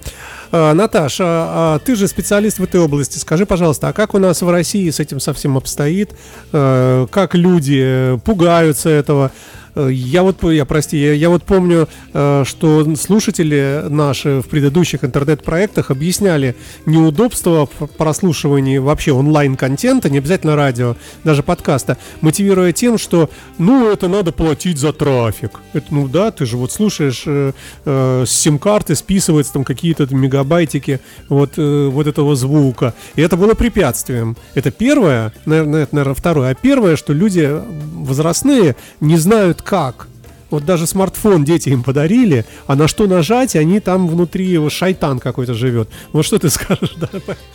А, 0.52 0.75
Наташа, 0.75 1.25
а 1.26 1.78
ты 1.84 1.96
же 1.96 2.08
специалист 2.08 2.58
в 2.58 2.64
этой 2.64 2.81
области. 2.81 3.19
Скажи, 3.19 3.46
пожалуйста, 3.46 3.88
а 3.88 3.93
как 3.93 4.14
у 4.14 4.19
нас 4.19 4.43
в 4.43 4.50
России 4.50 4.88
с 4.90 5.00
этим 5.00 5.20
совсем 5.20 5.56
обстоит? 5.56 6.14
Как 6.50 7.34
люди 7.34 8.19
пугаются 8.25 8.88
этого? 8.88 9.31
Я 9.76 10.22
вот, 10.22 10.43
я 10.43 10.64
прости, 10.64 10.96
я, 10.96 11.12
я 11.12 11.28
вот 11.28 11.43
помню, 11.43 11.87
что 12.10 12.96
слушатели 12.96 13.84
наши 13.90 14.40
в 14.40 14.48
предыдущих 14.48 15.04
интернет-проектах 15.04 15.90
объясняли 15.90 16.56
неудобства 16.87 17.66
в 17.66 17.87
прослушивании 17.88 18.78
вообще 18.78 19.12
онлайн-контента, 19.12 20.08
не 20.08 20.16
обязательно 20.16 20.56
радио, 20.56 20.96
даже 21.25 21.43
подкаста, 21.43 21.98
мотивируя 22.22 22.72
тем, 22.72 22.96
что, 22.96 23.28
ну, 23.58 23.90
это 23.90 24.08
надо 24.08 24.32
платить 24.32 24.78
за 24.78 24.94
трафик. 24.94 25.60
Это, 25.74 25.86
ну 25.91 26.08
да, 26.08 26.31
ты 26.31 26.46
же 26.46 26.56
вот 26.56 26.72
слушаешь 26.72 27.24
э, 27.26 27.53
э, 27.84 28.24
с 28.26 28.31
сим-карты, 28.31 28.94
списывается 28.94 29.53
там 29.53 29.65
какие-то 29.65 30.06
мегабайтики 30.36 31.00
вот, 31.28 31.52
э, 31.56 31.88
вот 31.88 32.06
этого 32.06 32.36
звука. 32.36 32.94
И 33.16 33.22
это 33.22 33.36
было 33.36 33.55
препятствием. 33.55 34.36
Это 34.55 34.70
первое, 34.70 35.32
наверное, 35.46 35.84
это, 35.84 35.94
наверное, 35.94 36.14
второе. 36.14 36.50
А 36.50 36.55
первое, 36.55 36.96
что 36.96 37.12
люди 37.12 37.50
возрастные 37.94 38.76
не 39.00 39.16
знают, 39.16 39.62
как 39.62 40.08
вот 40.50 40.65
даже 40.65 40.86
смартфон 40.86 41.44
дети 41.44 41.70
им 41.70 41.82
подарили, 41.82 42.44
а 42.67 42.76
на 42.76 42.86
что 42.86 43.06
нажать, 43.06 43.56
они 43.56 43.81
там 43.81 44.08
внутри 44.08 44.46
его 44.46 44.70
шайтан 44.70 45.19
какой-то 45.19 45.55
живет. 45.55 45.88
Вот 46.12 46.24
что 46.24 46.38
ты 46.38 46.50
скажешь, 46.56 46.94
да? 46.96 47.08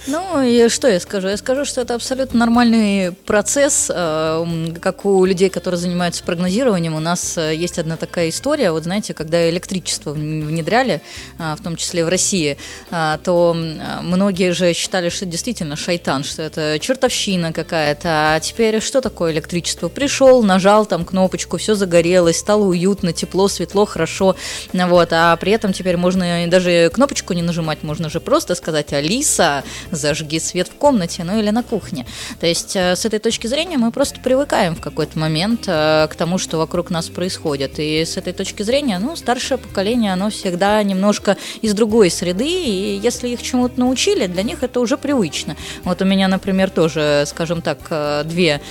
Ну, 0.08 0.42
и 0.42 0.68
что 0.70 0.88
я 0.88 1.00
скажу? 1.00 1.30
Я 1.30 1.38
скажу, 1.38 1.66
что 1.66 1.82
это 1.82 1.96
абсолютно 1.96 2.40
нормальный 2.40 3.14
процесс, 3.26 3.90
э, 3.94 4.74
как 4.82 5.06
у 5.06 5.24
людей, 5.26 5.50
которые 5.50 5.80
занимаются 5.80 6.24
прогнозированием. 6.24 6.96
У 6.96 7.00
нас 7.00 7.38
э, 7.38 7.56
есть 7.56 7.80
одна 7.80 7.96
такая 7.96 8.30
история, 8.30 8.72
вот 8.72 8.84
знаете, 8.84 9.14
когда 9.14 9.50
электричество 9.50 10.12
внедряли, 10.12 11.02
э, 11.40 11.56
в 11.58 11.64
том 11.64 11.76
числе 11.76 12.04
в 12.06 12.10
России, 12.10 12.58
то 12.90 13.56
многие 14.02 14.52
же 14.52 14.74
считали, 14.74 15.10
что 15.10 15.26
действительно 15.26 15.76
шайтан, 15.76 16.24
что 16.24 16.42
это 16.42 16.78
чертовщина 16.80 17.54
какая-то. 17.54 18.36
А 18.36 18.40
теперь 18.40 18.82
что 18.82 19.02
такое 19.02 19.32
электричество? 19.32 19.88
Пришел, 19.88 20.44
нажал 20.44 20.86
там 20.86 21.06
кнопочку, 21.06 21.58
все 21.58 21.76
загорелось, 21.76 22.38
стало 22.38 22.66
уютно 22.66 22.81
уютно, 22.82 23.14
тепло, 23.14 23.48
светло, 23.48 23.86
хорошо. 23.86 24.36
Вот, 24.74 25.10
а 25.12 25.36
при 25.38 25.52
этом 25.52 25.74
теперь 25.74 25.98
можно 25.98 26.48
даже 26.48 26.90
кнопочку 26.94 27.34
не 27.34 27.42
нажимать, 27.42 27.84
можно 27.84 28.10
же 28.10 28.20
просто 28.20 28.56
сказать 28.56 28.94
«Алиса, 28.94 29.64
зажги 29.92 30.40
свет 30.40 30.68
в 30.68 30.76
комнате», 30.76 31.24
ну 31.24 31.40
или 31.40 31.52
на 31.52 31.64
кухне. 31.64 32.06
То 32.40 32.48
есть 32.48 32.76
э, 32.76 32.96
с 32.96 33.06
этой 33.06 33.20
точки 33.20 33.48
зрения 33.48 33.78
мы 33.78 33.92
просто 33.92 34.20
привыкаем 34.20 34.76
в 34.76 34.82
какой-то 34.82 35.20
момент 35.20 35.66
э, 35.68 36.08
к 36.10 36.16
тому, 36.16 36.38
что 36.38 36.58
вокруг 36.58 36.90
нас 36.90 37.10
происходит. 37.10 37.74
И 37.78 38.04
с 38.04 38.18
этой 38.18 38.34
точки 38.34 38.64
зрения, 38.64 39.00
ну, 39.00 39.16
старшее 39.16 39.58
поколение, 39.58 40.14
оно 40.14 40.30
всегда 40.30 40.82
немножко 40.84 41.38
из 41.62 41.74
другой 41.74 42.10
среды, 42.10 42.48
и 42.48 43.00
если 43.04 43.30
их 43.30 43.42
чему-то 43.42 43.80
научили, 43.80 44.28
для 44.28 44.44
них 44.44 44.64
это 44.64 44.80
уже 44.80 44.98
привычно. 44.98 45.56
Вот 45.84 46.02
у 46.02 46.06
меня, 46.06 46.28
например, 46.28 46.70
тоже, 46.70 47.26
скажем 47.28 47.62
так, 47.62 47.80
э, 47.90 48.24
две 48.26 48.62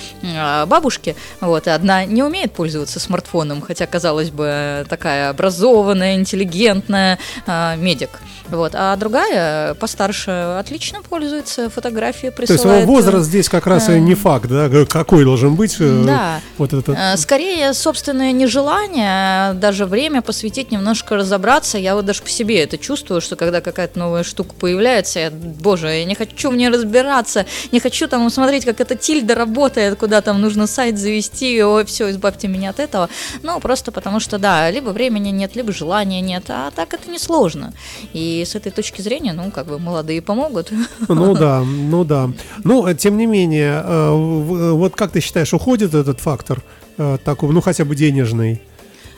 бабушки, 0.67 1.15
вот, 1.39 1.67
одна 1.67 2.05
не 2.05 2.23
умеет 2.23 2.51
пользоваться 2.51 2.99
смартфоном, 2.99 3.61
хотя, 3.61 3.85
казалось 3.85 4.00
казалось 4.01 4.31
бы, 4.31 4.83
такая 4.89 5.29
образованная, 5.29 6.15
интеллигентная 6.15 7.19
э, 7.45 7.75
медик. 7.77 8.09
Вот. 8.49 8.73
А 8.75 8.95
другая, 8.97 9.75
постарше, 9.75 10.31
отлично 10.31 11.01
пользуется, 11.01 11.69
фотографии 11.69 12.29
присылает. 12.29 12.63
То 12.63 12.75
есть 12.75 12.87
возраст 12.87 13.27
здесь 13.27 13.47
как 13.47 13.65
раз 13.67 13.89
и 13.89 13.99
не 13.99 14.15
факт, 14.15 14.47
да, 14.49 14.69
какой 14.85 15.23
должен 15.23 15.55
быть. 15.55 15.77
Да. 15.79 16.41
Вот 16.57 16.73
этот. 16.73 16.97
Скорее, 17.17 17.73
собственное 17.73 18.31
нежелание, 18.31 19.53
даже 19.53 19.85
время 19.85 20.21
посвятить, 20.21 20.71
немножко 20.71 21.15
разобраться. 21.15 21.77
Я 21.77 21.95
вот 21.95 22.05
даже 22.05 22.23
по 22.23 22.29
себе 22.29 22.61
это 22.63 22.77
чувствую, 22.77 23.21
что 23.21 23.35
когда 23.35 23.61
какая-то 23.61 23.99
новая 23.99 24.23
штука 24.23 24.53
появляется, 24.59 25.19
я, 25.19 25.31
боже, 25.31 25.87
я 25.87 26.05
не 26.05 26.15
хочу 26.15 26.51
мне 26.51 26.69
разбираться, 26.69 27.45
не 27.71 27.79
хочу 27.79 28.07
там 28.07 28.29
смотреть, 28.29 28.65
как 28.65 28.81
эта 28.81 28.95
тильда 28.95 29.35
работает, 29.35 29.97
куда 29.97 30.21
там 30.21 30.41
нужно 30.41 30.67
сайт 30.67 30.97
завести, 30.97 31.63
ой, 31.63 31.85
все, 31.85 32.09
избавьте 32.09 32.47
меня 32.47 32.71
от 32.71 32.79
этого. 32.79 33.07
Ну, 33.43 33.59
просто 33.61 33.90
потому 33.91 34.19
что, 34.19 34.37
да, 34.37 34.69
либо 34.71 34.89
времени 34.89 35.29
нет, 35.29 35.55
либо 35.55 35.71
желания 35.71 36.21
нет, 36.21 36.45
а 36.49 36.71
так 36.71 36.93
это 36.93 37.09
несложно. 37.11 37.73
И 38.13 38.43
с 38.45 38.55
этой 38.55 38.71
точки 38.71 39.01
зрения, 39.01 39.33
ну, 39.33 39.51
как 39.51 39.67
бы 39.67 39.79
молодые 39.79 40.21
помогут. 40.21 40.71
Ну 41.07 41.35
да, 41.35 41.63
ну 41.63 42.03
да. 42.03 42.29
Ну, 42.63 42.93
тем 42.93 43.17
не 43.17 43.25
менее, 43.25 43.81
э, 43.83 44.71
вот 44.73 44.95
как 44.95 45.11
ты 45.11 45.19
считаешь, 45.19 45.53
уходит 45.53 45.93
этот 45.93 46.19
фактор 46.19 46.61
э, 46.97 47.17
такой, 47.23 47.51
ну, 47.53 47.61
хотя 47.61 47.85
бы 47.85 47.95
денежный? 47.95 48.61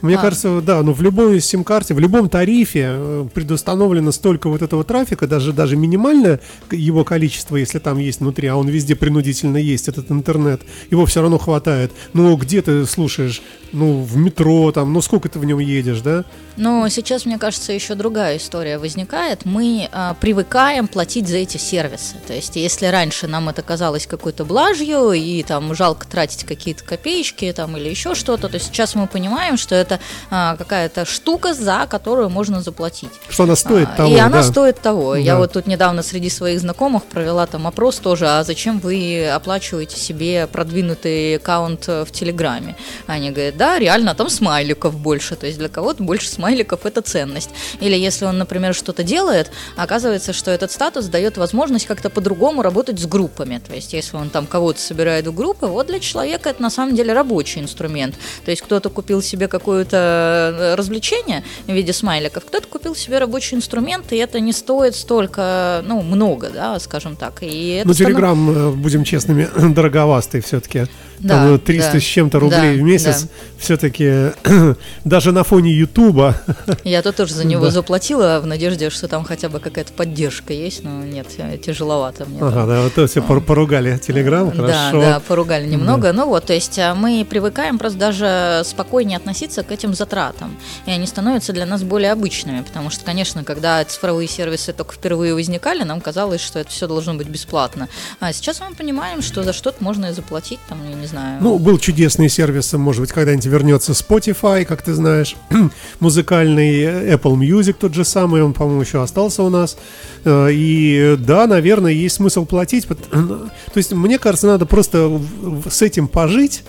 Мне 0.03 0.17
а. 0.17 0.21
кажется, 0.21 0.59
да, 0.59 0.83
ну 0.83 0.91
в 0.91 1.01
любой 1.01 1.39
сим-карте, 1.39 1.93
в 1.93 1.99
любом 1.99 2.27
тарифе 2.27 2.87
э, 2.89 3.27
предустановлено 3.33 4.11
столько 4.11 4.49
вот 4.49 4.61
этого 4.61 4.83
трафика, 4.83 5.27
даже, 5.27 5.53
даже 5.53 5.77
минимальное 5.77 6.41
его 6.71 7.05
количество, 7.05 7.55
если 7.55 7.79
там 7.79 7.99
есть 7.99 8.19
внутри, 8.19 8.49
а 8.49 8.57
он 8.57 8.67
везде 8.67 8.97
принудительно 8.97 9.55
есть, 9.55 9.87
этот 9.87 10.11
интернет, 10.11 10.61
его 10.91 11.05
все 11.05 11.21
равно 11.21 11.37
хватает. 11.37 11.93
Ну, 12.11 12.35
где 12.35 12.61
ты 12.61 12.85
слушаешь? 12.85 13.41
Ну, 13.71 14.01
в 14.01 14.17
метро 14.17 14.73
там, 14.73 14.91
ну 14.91 15.01
сколько 15.01 15.29
ты 15.29 15.39
в 15.39 15.45
нем 15.45 15.59
едешь, 15.59 16.01
да? 16.01 16.25
Но 16.57 16.87
сейчас, 16.89 17.25
мне 17.25 17.39
кажется, 17.39 17.71
еще 17.71 17.95
другая 17.95 18.37
история 18.37 18.77
возникает. 18.77 19.45
Мы 19.45 19.89
а, 19.91 20.13
привыкаем 20.15 20.87
платить 20.87 21.27
за 21.27 21.37
эти 21.37 21.57
сервисы. 21.57 22.15
То 22.27 22.33
есть, 22.33 22.55
если 22.55 22.85
раньше 22.87 23.27
нам 23.27 23.49
это 23.49 23.61
казалось 23.61 24.05
какой-то 24.05 24.45
блажью, 24.45 25.13
и 25.13 25.41
там 25.43 25.73
жалко 25.73 26.05
тратить 26.07 26.43
какие-то 26.43 26.83
копеечки 26.83 27.51
там, 27.55 27.77
или 27.77 27.89
еще 27.89 28.13
что-то, 28.13 28.49
то 28.49 28.59
сейчас 28.59 28.93
мы 28.93 29.07
понимаем, 29.07 29.57
что 29.57 29.73
это 29.73 29.92
а, 30.29 30.55
какая-то 30.57 31.05
штука, 31.05 31.53
за 31.53 31.87
которую 31.89 32.29
можно 32.29 32.61
заплатить. 32.61 33.11
Что 33.29 33.43
она 33.43 33.55
стоит 33.55 33.89
а, 33.93 33.97
того. 33.97 34.15
И 34.15 34.17
она 34.17 34.37
да. 34.37 34.43
стоит 34.43 34.81
того. 34.81 35.13
Да. 35.13 35.19
Я 35.19 35.37
вот 35.37 35.53
тут 35.53 35.67
недавно 35.67 36.03
среди 36.03 36.29
своих 36.29 36.59
знакомых 36.59 37.03
провела 37.03 37.45
там 37.45 37.67
опрос 37.67 37.97
тоже, 37.97 38.27
а 38.27 38.43
зачем 38.43 38.79
вы 38.79 39.27
оплачиваете 39.27 39.97
себе 39.97 40.47
продвинутый 40.47 41.37
аккаунт 41.37 41.87
в 41.87 42.07
Телеграме? 42.11 42.75
Они 43.07 43.31
говорят, 43.31 43.57
да, 43.57 43.79
реально, 43.79 44.15
там 44.15 44.29
смайликов 44.29 44.95
больше. 44.95 45.35
То 45.35 45.45
есть 45.45 45.57
для 45.57 45.69
кого-то 45.69 46.03
больше 46.03 46.29
смайликов 46.29 46.85
это 46.85 47.01
ценность. 47.01 47.49
Или 47.79 47.95
если 47.95 48.25
он, 48.25 48.37
например, 48.37 48.73
что-то 48.73 49.03
делает, 49.03 49.51
оказывается, 49.75 50.33
что 50.33 50.51
этот 50.51 50.71
статус 50.71 51.05
дает 51.05 51.37
возможность 51.37 51.85
как-то 51.85 52.09
по-другому 52.09 52.61
работать 52.61 52.99
с 52.99 53.05
группами. 53.05 53.61
То 53.65 53.73
есть 53.73 53.93
если 53.93 54.17
он 54.17 54.29
там 54.29 54.47
кого-то 54.47 54.79
собирает 54.79 55.27
в 55.27 55.33
группы, 55.33 55.67
вот 55.67 55.87
для 55.87 55.99
человека 55.99 56.49
это 56.49 56.61
на 56.61 56.69
самом 56.69 56.95
деле 56.95 57.13
рабочий 57.13 57.61
инструмент. 57.61 58.15
То 58.45 58.51
есть 58.51 58.61
кто-то 58.61 58.89
купил 58.89 59.21
себе 59.21 59.47
какое-то 59.83 60.55
э, 60.57 60.75
развлечение 60.75 61.43
в 61.67 61.71
виде 61.71 61.93
смайликов, 61.93 62.45
кто-то 62.45 62.67
купил 62.67 62.95
себе 62.95 63.19
рабочий 63.19 63.55
инструмент, 63.55 64.11
и 64.11 64.17
это 64.17 64.39
не 64.39 64.53
стоит 64.53 64.95
столько, 64.95 65.83
ну, 65.85 66.01
много, 66.01 66.49
да, 66.49 66.79
скажем 66.79 67.15
так. 67.15 67.39
И 67.41 67.81
ну, 67.85 67.93
Телеграм, 67.93 68.51
станов... 68.51 68.77
будем 68.77 69.03
честными, 69.03 69.49
дороговастый 69.73 70.41
все-таки 70.41 70.87
да, 71.19 71.57
300 71.57 71.91
да, 71.93 71.99
с 71.99 72.03
чем-то 72.03 72.39
рублей 72.39 72.77
да, 72.77 72.81
в 72.81 72.85
месяц, 72.85 73.23
да. 73.23 73.29
все-таки 73.57 74.31
даже 75.05 75.31
на 75.31 75.43
фоне 75.43 75.71
Ютуба. 75.71 76.35
Я 76.83 77.01
то 77.01 77.11
тоже 77.11 77.33
за 77.33 77.45
него 77.45 77.65
да. 77.65 77.71
заплатила 77.71 78.39
в 78.41 78.45
надежде, 78.45 78.89
что 78.89 79.07
там 79.07 79.23
хотя 79.23 79.49
бы 79.49 79.59
какая-то 79.59 79.93
поддержка 79.93 80.53
есть, 80.53 80.83
но 80.83 81.03
нет, 81.03 81.27
тяжеловато 81.61 82.25
мне. 82.25 82.39
Ага, 82.41 82.51
там. 82.51 82.67
да, 82.67 82.81
вот 82.81 83.09
все 83.09 83.21
поругали 83.21 83.97
Телеграм, 83.97 84.51
хорошо. 84.51 85.01
Да, 85.01 85.13
да, 85.13 85.19
поругали 85.19 85.65
немного. 85.65 86.11
Да. 86.11 86.13
Ну 86.13 86.27
вот, 86.27 86.45
то 86.45 86.53
есть 86.53 86.77
а, 86.79 86.93
мы 86.95 87.25
привыкаем 87.29 87.77
просто 87.77 87.97
даже 87.97 88.61
спокойнее 88.65 89.17
относиться 89.17 89.63
к 89.63 89.71
этим 89.73 89.93
затратам, 89.93 90.57
и 90.85 90.91
они 90.91 91.07
становятся 91.07 91.53
для 91.53 91.65
нас 91.65 91.83
более 91.83 92.11
обычными, 92.11 92.61
потому 92.61 92.89
что, 92.89 93.03
конечно, 93.03 93.43
когда 93.43 93.83
цифровые 93.83 94.27
сервисы 94.27 94.73
только 94.73 94.93
впервые 94.93 95.33
возникали, 95.33 95.83
нам 95.83 96.01
казалось, 96.01 96.41
что 96.41 96.59
это 96.59 96.69
все 96.69 96.87
должно 96.87 97.13
быть 97.15 97.27
бесплатно. 97.27 97.89
А 98.19 98.31
сейчас 98.33 98.61
мы 98.61 98.75
понимаем, 98.75 99.21
что 99.21 99.43
за 99.43 99.53
что-то 99.53 99.83
можно 99.83 100.07
и 100.07 100.13
заплатить, 100.13 100.59
там, 100.69 100.79
я 100.89 100.95
не 100.95 101.07
знаю. 101.07 101.41
Ну, 101.41 101.57
был 101.57 101.77
чудесный 101.77 102.29
сервис, 102.29 102.73
может 102.73 103.01
быть, 103.01 103.11
когда-нибудь 103.11 103.45
вернется 103.45 103.91
Spotify, 103.91 104.65
как 104.65 104.81
ты 104.81 104.93
знаешь, 104.93 105.35
музыкальный 105.99 106.83
Apple 107.13 107.35
Music 107.35 107.73
тот 107.79 107.93
же 107.93 108.05
самый, 108.05 108.43
он, 108.43 108.53
по-моему, 108.53 108.81
еще 108.81 109.01
остался 109.01 109.43
у 109.43 109.49
нас. 109.49 109.77
Э, 110.23 110.49
и 110.51 111.15
да, 111.19 111.47
наверное, 111.47 111.91
есть 111.91 112.15
смысл 112.15 112.45
платить. 112.45 112.87
То 112.87 113.49
есть, 113.75 113.91
мне 113.91 114.19
кажется, 114.19 114.47
надо 114.47 114.65
просто 114.65 115.21
с 115.69 115.81
этим 115.81 116.07
пожить, 116.07 116.63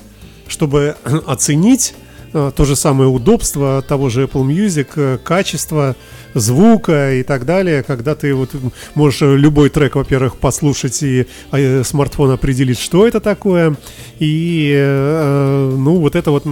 чтобы 0.48 0.96
оценить 1.26 1.94
э, 1.98 2.03
то 2.34 2.64
же 2.64 2.74
самое 2.74 3.08
удобство 3.08 3.80
того 3.86 4.08
же 4.08 4.24
Apple 4.24 4.44
Music, 4.44 4.88
э, 4.96 5.18
качество 5.22 5.94
звука 6.34 7.14
и 7.14 7.22
так 7.22 7.46
далее, 7.46 7.84
когда 7.84 8.16
ты 8.16 8.34
вот 8.34 8.50
можешь 8.94 9.20
любой 9.20 9.70
трек, 9.70 9.94
во-первых, 9.94 10.36
послушать 10.36 11.00
и 11.02 11.26
э, 11.52 11.84
смартфон 11.84 12.32
определить, 12.32 12.80
что 12.80 13.06
это 13.06 13.20
такое, 13.20 13.76
и 14.18 14.74
э, 14.76 15.74
ну 15.78 15.96
вот 16.00 16.16
это 16.16 16.32
вот, 16.32 16.44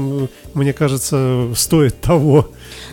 мне 0.55 0.73
кажется, 0.73 1.49
стоит 1.57 2.01
того. 2.01 2.49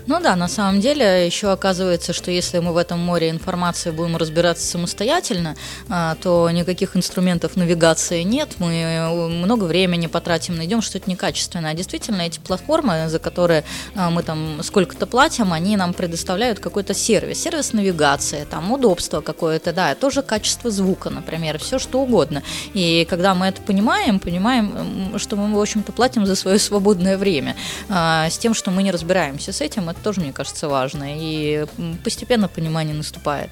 Ну 0.09 0.19
да, 0.19 0.35
на 0.35 0.47
самом 0.47 0.81
деле 0.81 1.27
еще 1.27 1.51
оказывается, 1.51 2.13
что 2.13 2.31
если 2.31 2.57
мы 2.57 2.73
в 2.73 2.77
этом 2.77 2.99
море 2.99 3.29
информации 3.29 3.91
будем 3.91 4.17
разбираться 4.17 4.65
самостоятельно, 4.65 5.55
а, 5.87 6.15
то 6.15 6.49
никаких 6.49 6.97
инструментов 6.97 7.55
навигации 7.55 8.23
нет, 8.23 8.55
мы 8.57 8.73
э, 8.73 9.27
много 9.27 9.65
времени 9.65 10.07
потратим, 10.07 10.55
найдем 10.55 10.81
что-то 10.81 11.07
некачественное. 11.07 11.69
А 11.69 11.73
действительно, 11.75 12.23
эти 12.23 12.39
платформы, 12.39 13.07
за 13.07 13.19
которые 13.19 13.63
а, 13.93 14.09
мы 14.09 14.23
там 14.23 14.63
сколько-то 14.63 15.05
платим, 15.05 15.53
они 15.53 15.77
нам 15.77 15.93
предоставляют 15.93 16.59
какой-то 16.59 16.95
сервис, 16.95 17.43
сервис 17.43 17.73
навигации, 17.73 18.47
там 18.49 18.71
удобство 18.71 19.21
какое-то, 19.21 19.73
да, 19.73 19.93
тоже 19.93 20.23
качество 20.23 20.71
звука, 20.71 21.11
например, 21.11 21.59
все 21.59 21.77
что 21.77 22.01
угодно. 22.01 22.41
И 22.73 23.05
когда 23.07 23.35
мы 23.35 23.45
это 23.45 23.61
понимаем, 23.61 24.17
понимаем, 24.17 25.19
что 25.19 25.35
мы, 25.35 25.55
в 25.55 25.61
общем-то, 25.61 25.91
платим 25.91 26.25
за 26.25 26.35
свое 26.35 26.57
свободное 26.57 27.15
время, 27.15 27.55
а, 27.89 28.27
с 28.27 28.39
тем, 28.39 28.55
что 28.55 28.71
мы 28.71 28.81
не 28.81 28.89
разбираемся 28.89 29.53
с 29.53 29.61
этим, 29.61 29.87
это 29.87 29.98
тоже, 29.99 30.21
мне 30.21 30.33
кажется, 30.33 30.67
важно. 30.67 31.05
И 31.07 31.65
постепенно 32.03 32.47
понимание 32.47 32.95
наступает. 32.95 33.49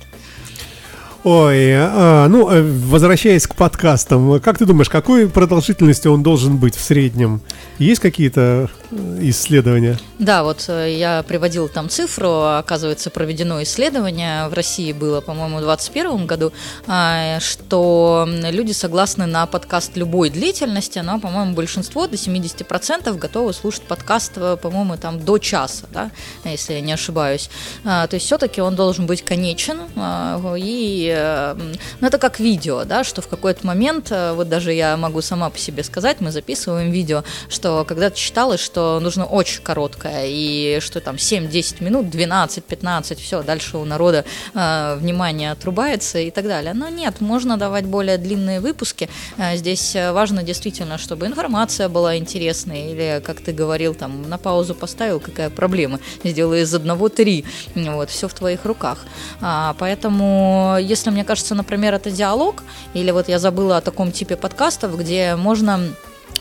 Ой, 1.24 1.74
а, 1.75 2.27
ну, 2.30 2.50
э, 2.50 2.62
возвращаясь 2.62 3.48
к 3.48 3.56
подкастам, 3.56 4.39
как 4.39 4.58
ты 4.58 4.66
думаешь, 4.66 4.88
какой 4.88 5.27
продолжительности 5.27 6.08
он 6.08 6.24
должен 6.24 6.58
быть 6.58 6.75
в 6.75 6.82
среднем? 6.82 7.42
Есть 7.80 8.00
какие-то 8.00 8.70
исследования? 8.91 9.98
Да, 10.20 10.44
вот 10.44 10.65
э, 10.67 10.96
я 10.98 11.24
приводил 11.24 11.67
там 11.67 11.89
цифру, 11.89 12.44
оказывается, 12.58 13.10
проведено 13.10 13.62
исследование 13.63 14.48
в 14.48 14.53
России 14.53 14.91
было, 14.94 15.22
по-моему, 15.22 15.58
в 15.58 15.62
2021 15.62 16.25
году, 16.25 16.53
а, 16.88 17.39
что 17.39 18.27
люди 18.27 18.72
согласны 18.72 19.25
на 19.25 19.46
подкаст 19.46 19.98
любой 19.98 20.29
длительности, 20.29 21.00
но, 21.00 21.20
по-моему, 21.20 21.53
большинство, 21.53 22.08
до 22.08 22.15
70% 22.15 23.17
готовы 23.17 23.53
слушать 23.53 23.84
подкаст, 23.84 24.34
э, 24.38 24.58
по-моему, 24.62 24.98
там 24.98 25.20
до 25.20 25.38
часа, 25.38 25.86
да, 25.91 26.12
если 26.44 26.74
я 26.74 26.82
не 26.82 26.94
ошибаюсь. 26.94 27.50
А, 27.84 28.08
то 28.08 28.15
есть 28.15 28.25
все-таки 28.25 28.62
он 28.62 28.75
должен 28.75 29.06
быть 29.06 29.24
конечен, 29.24 29.79
а, 29.96 30.56
и 30.58 31.56
ну, 32.00 32.08
это 32.08 32.17
как 32.17 32.39
видео, 32.39 32.84
да, 32.84 33.03
что 33.03 33.22
в 33.22 33.27
какой-то 33.27 33.65
момент, 33.65 34.08
э, 34.12 34.34
вот 34.34 34.50
даже 34.50 34.74
я 34.74 34.98
могу 34.98 35.22
сама 35.22 35.50
по 35.50 35.58
себе 35.58 35.84
сказать, 35.84 36.17
мы 36.20 36.32
записываем 36.32 36.91
видео, 36.91 37.24
что 37.50 37.86
когда-то 37.86 38.17
считалось, 38.17 38.60
что 38.60 38.76
что 38.77 39.00
нужно 39.00 39.25
очень 39.25 39.63
короткое, 39.63 40.25
и 40.27 40.79
что 40.81 41.01
там 41.01 41.15
7-10 41.15 41.84
минут, 41.84 42.05
12-15, 42.13 43.15
все, 43.15 43.41
дальше 43.41 43.77
у 43.77 43.86
народа 43.86 44.24
э, 44.53 44.98
внимание 45.00 45.51
отрубается 45.51 46.19
и 46.19 46.29
так 46.29 46.46
далее. 46.46 46.75
Но 46.75 46.88
нет, 46.88 47.19
можно 47.19 47.57
давать 47.57 47.86
более 47.86 48.19
длинные 48.19 48.60
выпуски. 48.60 49.10
Э, 49.38 49.57
здесь 49.57 49.96
важно 49.96 50.43
действительно, 50.43 51.00
чтобы 51.00 51.25
информация 51.25 51.89
была 51.89 52.17
интересной, 52.17 52.91
или, 52.91 53.24
как 53.25 53.41
ты 53.41 53.51
говорил, 53.51 53.96
там, 53.96 54.29
на 54.29 54.38
паузу 54.38 54.75
поставил, 54.75 55.19
какая 55.19 55.50
проблема, 55.50 56.00
сделай 56.24 56.62
из 56.62 56.75
одного 56.75 57.10
три, 57.10 57.46
вот, 57.74 58.12
все 58.12 58.27
в 58.27 58.34
твоих 58.36 58.63
руках. 58.63 59.00
А, 59.41 59.75
поэтому, 59.79 60.77
если 60.79 61.10
мне 61.10 61.24
кажется, 61.24 61.55
например, 61.55 61.96
это 61.96 62.12
диалог, 62.12 62.62
или 62.93 63.10
вот 63.10 63.27
я 63.27 63.39
забыла 63.39 63.77
о 63.77 63.81
таком 63.81 64.12
типе 64.12 64.36
подкастов, 64.36 65.00
где 65.00 65.36
можно 65.36 65.79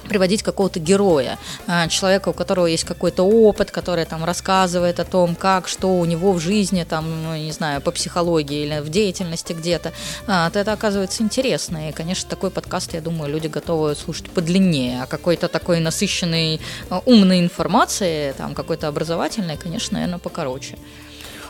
приводить 0.09 0.43
какого-то 0.43 0.81
героя, 0.81 1.39
а, 1.67 1.89
человека, 1.89 2.31
у 2.31 2.33
которого 2.33 2.67
есть 2.67 2.85
какой-то 2.85 3.23
опыт, 3.23 3.71
который 3.71 4.05
там 4.05 4.25
рассказывает 4.25 5.01
о 5.01 5.05
том, 5.05 5.35
как, 5.35 5.69
что 5.69 5.99
у 5.99 6.05
него 6.05 6.33
в 6.33 6.41
жизни, 6.41 6.85
там, 6.89 7.05
ну, 7.25 7.37
не 7.37 7.53
знаю, 7.53 7.81
по 7.81 7.91
психологии 7.91 8.65
или 8.65 8.81
в 8.81 8.89
деятельности 8.89 9.53
где-то, 9.53 9.93
а, 10.27 10.51
то 10.51 10.59
это 10.59 10.73
оказывается 10.73 11.23
интересно. 11.23 11.89
И, 11.89 11.93
конечно, 11.93 12.29
такой 12.29 12.51
подкаст, 12.51 12.95
я 12.95 13.01
думаю, 13.01 13.31
люди 13.31 13.49
готовы 13.49 13.95
слушать 13.95 14.31
подлиннее, 14.31 15.03
а 15.03 15.07
какой-то 15.07 15.49
такой 15.49 15.81
насыщенный 15.81 16.61
а, 16.91 17.03
умной 17.05 17.41
информацией, 17.41 18.33
там, 18.35 18.55
какой-то 18.55 18.89
образовательной, 18.89 19.57
конечно, 19.57 19.95
наверное, 19.95 20.19
покороче. 20.19 20.77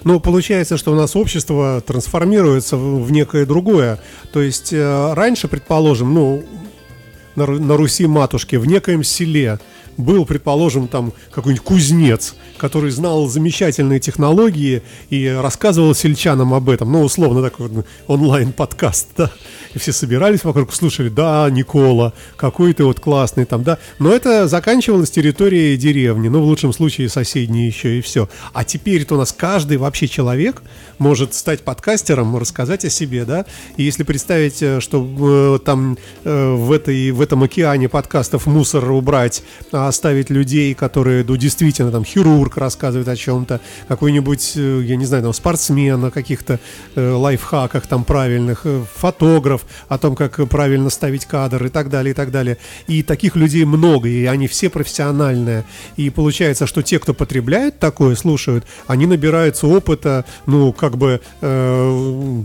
Ну, 0.04 0.20
получается, 0.20 0.76
что 0.76 0.92
у 0.92 0.94
нас 0.94 1.16
общество 1.16 1.82
трансформируется 1.84 2.76
в 2.76 3.10
некое 3.10 3.44
другое. 3.44 3.98
То 4.32 4.40
есть 4.40 4.72
э, 4.72 5.14
раньше, 5.14 5.48
предположим, 5.48 6.14
ну, 6.14 6.44
на, 7.36 7.46
на 7.46 7.76
Руси 7.76 8.06
матушке, 8.06 8.58
в 8.58 8.66
некоем 8.66 9.04
селе, 9.04 9.58
был, 9.96 10.24
предположим, 10.26 10.88
там 10.88 11.12
какой-нибудь 11.30 11.64
кузнец, 11.64 12.34
который 12.58 12.90
знал 12.90 13.28
замечательные 13.28 14.00
технологии 14.00 14.82
и 15.10 15.26
рассказывал 15.28 15.94
сельчанам 15.94 16.54
об 16.54 16.68
этом. 16.68 16.92
Ну, 16.92 17.02
условно, 17.02 17.42
такой 17.42 17.70
онлайн-подкаст, 18.06 19.08
да. 19.16 19.30
И 19.74 19.78
все 19.78 19.92
собирались 19.92 20.44
вокруг, 20.44 20.72
слушали, 20.72 21.08
да, 21.08 21.48
Никола, 21.50 22.12
какой 22.36 22.72
ты 22.72 22.84
вот 22.84 23.00
классный 23.00 23.44
там, 23.44 23.62
да. 23.62 23.78
Но 23.98 24.12
это 24.12 24.48
заканчивалось 24.48 25.10
территорией 25.10 25.76
деревни, 25.76 26.28
ну, 26.28 26.40
в 26.40 26.44
лучшем 26.44 26.72
случае 26.72 27.08
соседней 27.08 27.66
еще 27.66 27.98
и 27.98 28.00
все. 28.00 28.28
А 28.52 28.64
теперь-то 28.64 29.14
у 29.14 29.18
нас 29.18 29.32
каждый 29.32 29.76
вообще 29.76 30.08
человек 30.08 30.62
может 30.98 31.34
стать 31.34 31.62
подкастером, 31.62 32.36
рассказать 32.36 32.84
о 32.84 32.90
себе, 32.90 33.24
да. 33.24 33.46
И 33.76 33.82
если 33.82 34.02
представить, 34.02 34.62
э, 34.62 34.80
что 34.80 35.56
э, 35.56 35.64
там 35.64 35.98
э, 36.24 36.54
в, 36.54 36.72
этой, 36.72 37.10
в 37.10 37.20
этом 37.26 37.42
океане 37.42 37.88
подкастов 37.88 38.46
мусор 38.46 38.88
убрать, 38.92 39.42
а 39.72 39.88
оставить 39.88 40.30
людей, 40.30 40.74
которые, 40.74 41.24
ну, 41.24 41.36
действительно, 41.36 41.90
там, 41.90 42.04
хирург 42.04 42.56
рассказывает 42.56 43.08
о 43.08 43.16
чем-то, 43.16 43.60
какой-нибудь, 43.88 44.52
э, 44.54 44.82
я 44.84 44.96
не 44.96 45.04
знаю, 45.06 45.24
там, 45.24 45.32
спортсмен 45.32 46.04
о 46.04 46.10
каких-то 46.12 46.60
э, 46.94 47.10
лайфхаках 47.10 47.86
там 47.88 48.04
правильных, 48.04 48.60
э, 48.64 48.84
фотограф, 48.94 49.66
о 49.88 49.98
том, 49.98 50.14
как 50.14 50.48
правильно 50.48 50.88
ставить 50.88 51.26
кадр 51.26 51.66
и 51.66 51.68
так 51.68 51.90
далее, 51.90 52.12
и 52.12 52.14
так 52.14 52.30
далее. 52.30 52.58
И 52.86 53.02
таких 53.02 53.34
людей 53.34 53.64
много, 53.64 54.08
и 54.08 54.24
они 54.26 54.46
все 54.46 54.70
профессиональные. 54.70 55.64
И 55.96 56.10
получается, 56.10 56.66
что 56.66 56.82
те, 56.82 57.00
кто 57.00 57.12
потребляет 57.12 57.80
такое, 57.80 58.14
слушают, 58.14 58.64
они 58.86 59.06
набираются 59.06 59.66
опыта, 59.66 60.24
ну, 60.46 60.72
как 60.72 60.96
бы, 60.96 61.20
э, 61.40 62.42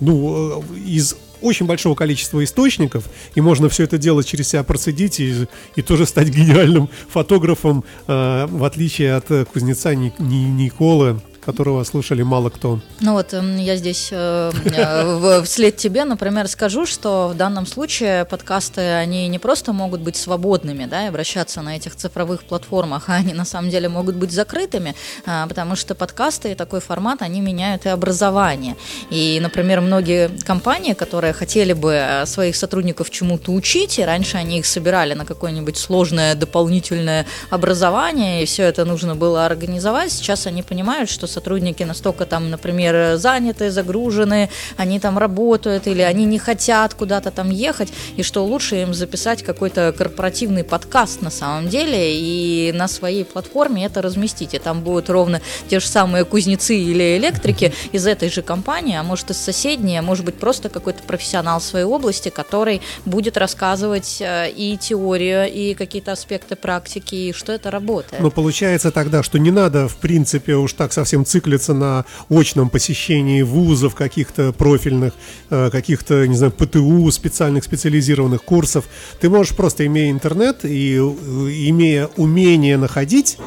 ну, 0.00 0.64
из 0.86 1.16
очень 1.46 1.66
большого 1.66 1.94
количества 1.94 2.42
источников, 2.42 3.04
и 3.34 3.40
можно 3.40 3.68
все 3.68 3.84
это 3.84 3.98
делать 3.98 4.26
через 4.26 4.48
себя 4.48 4.62
процедить 4.62 5.20
и, 5.20 5.46
и 5.76 5.82
тоже 5.82 6.06
стать 6.06 6.28
гениальным 6.36 6.88
фотографом, 7.08 7.84
э, 8.06 8.46
в 8.46 8.64
отличие 8.64 9.14
от 9.14 9.48
кузнеца 9.52 9.94
Николы, 9.94 11.20
которого 11.46 11.84
слушали 11.84 12.22
мало 12.22 12.50
кто. 12.50 12.80
Ну 13.00 13.12
вот 13.12 13.32
я 13.32 13.76
здесь 13.76 14.08
э, 14.10 14.50
э, 14.64 15.42
вслед 15.44 15.76
тебе, 15.76 16.04
например, 16.04 16.48
скажу, 16.48 16.86
что 16.86 17.28
в 17.32 17.36
данном 17.36 17.66
случае 17.66 18.24
подкасты, 18.24 18.80
они 18.80 19.28
не 19.28 19.38
просто 19.38 19.72
могут 19.72 20.00
быть 20.00 20.16
свободными, 20.16 20.86
да, 20.86 21.04
и 21.04 21.08
обращаться 21.08 21.62
на 21.62 21.76
этих 21.76 21.94
цифровых 21.94 22.42
платформах, 22.42 23.08
а 23.08 23.14
они 23.14 23.32
на 23.32 23.44
самом 23.44 23.70
деле 23.70 23.88
могут 23.88 24.16
быть 24.16 24.32
закрытыми, 24.32 24.96
а, 25.24 25.46
потому 25.46 25.76
что 25.76 25.94
подкасты 25.94 26.50
и 26.50 26.54
такой 26.56 26.80
формат, 26.80 27.22
они 27.22 27.40
меняют 27.40 27.86
и 27.86 27.90
образование. 27.90 28.74
И, 29.10 29.38
например, 29.40 29.80
многие 29.80 30.28
компании, 30.44 30.94
которые 30.94 31.32
хотели 31.32 31.74
бы 31.74 31.92
э, 31.92 32.26
своих 32.26 32.56
сотрудников 32.56 33.10
чему-то 33.10 33.52
учить, 33.52 34.00
и 34.00 34.04
раньше 34.04 34.36
они 34.36 34.58
их 34.58 34.66
собирали 34.66 35.14
на 35.14 35.24
какое-нибудь 35.24 35.76
сложное 35.76 36.34
дополнительное 36.34 37.24
образование, 37.50 38.42
и 38.42 38.46
все 38.46 38.64
это 38.64 38.84
нужно 38.84 39.14
было 39.14 39.46
организовать, 39.46 40.10
сейчас 40.10 40.48
они 40.48 40.64
понимают, 40.64 41.08
что 41.08 41.35
сотрудники 41.36 41.82
настолько 41.82 42.24
там, 42.24 42.50
например, 42.50 43.16
заняты, 43.18 43.70
загружены, 43.70 44.48
они 44.78 44.98
там 45.00 45.18
работают 45.18 45.86
или 45.86 46.00
они 46.00 46.24
не 46.24 46.38
хотят 46.38 46.94
куда-то 46.94 47.30
там 47.30 47.50
ехать, 47.50 47.92
и 48.16 48.22
что 48.22 48.44
лучше 48.46 48.76
им 48.76 48.94
записать 48.94 49.42
какой-то 49.42 49.94
корпоративный 49.98 50.64
подкаст 50.64 51.20
на 51.20 51.30
самом 51.30 51.68
деле 51.68 51.98
и 51.98 52.72
на 52.72 52.88
своей 52.88 53.24
платформе 53.24 53.84
это 53.84 54.00
разместить. 54.00 54.54
И 54.54 54.58
там 54.58 54.80
будут 54.80 55.10
ровно 55.10 55.42
те 55.68 55.78
же 55.80 55.86
самые 55.86 56.24
кузнецы 56.24 56.74
или 56.74 57.18
электрики 57.18 57.72
из 57.92 58.06
этой 58.06 58.30
же 58.30 58.40
компании, 58.40 58.96
а 58.96 59.02
может 59.02 59.30
из 59.30 59.36
соседней, 59.36 59.98
а 59.98 60.02
может 60.02 60.24
быть 60.24 60.36
просто 60.36 60.70
какой-то 60.70 61.02
профессионал 61.02 61.60
своей 61.60 61.84
области, 61.84 62.30
который 62.30 62.80
будет 63.04 63.36
рассказывать 63.36 64.18
э, 64.20 64.50
и 64.50 64.78
теорию, 64.78 65.52
и 65.52 65.74
какие-то 65.74 66.12
аспекты 66.12 66.56
практики, 66.56 67.14
и 67.14 67.32
что 67.34 67.52
это 67.52 67.70
работает. 67.70 68.22
Но 68.22 68.30
получается 68.30 68.90
тогда, 68.90 69.22
что 69.22 69.38
не 69.38 69.50
надо, 69.50 69.86
в 69.86 69.96
принципе, 69.96 70.54
уж 70.54 70.72
так 70.72 70.92
совсем 70.94 71.25
циклиться 71.26 71.74
на 71.74 72.04
очном 72.30 72.70
посещении 72.70 73.42
вузов 73.42 73.94
каких-то 73.94 74.52
профильных, 74.52 75.14
э, 75.50 75.70
каких-то, 75.70 76.26
не 76.26 76.36
знаю, 76.36 76.52
ПТУ, 76.52 77.10
специальных 77.10 77.64
специализированных 77.64 78.42
курсов. 78.42 78.84
Ты 79.20 79.28
можешь 79.28 79.54
просто, 79.54 79.86
имея 79.86 80.10
интернет 80.10 80.64
и 80.64 80.96
э, 80.96 81.00
имея 81.00 82.08
умение 82.16 82.76
находить 82.76 83.38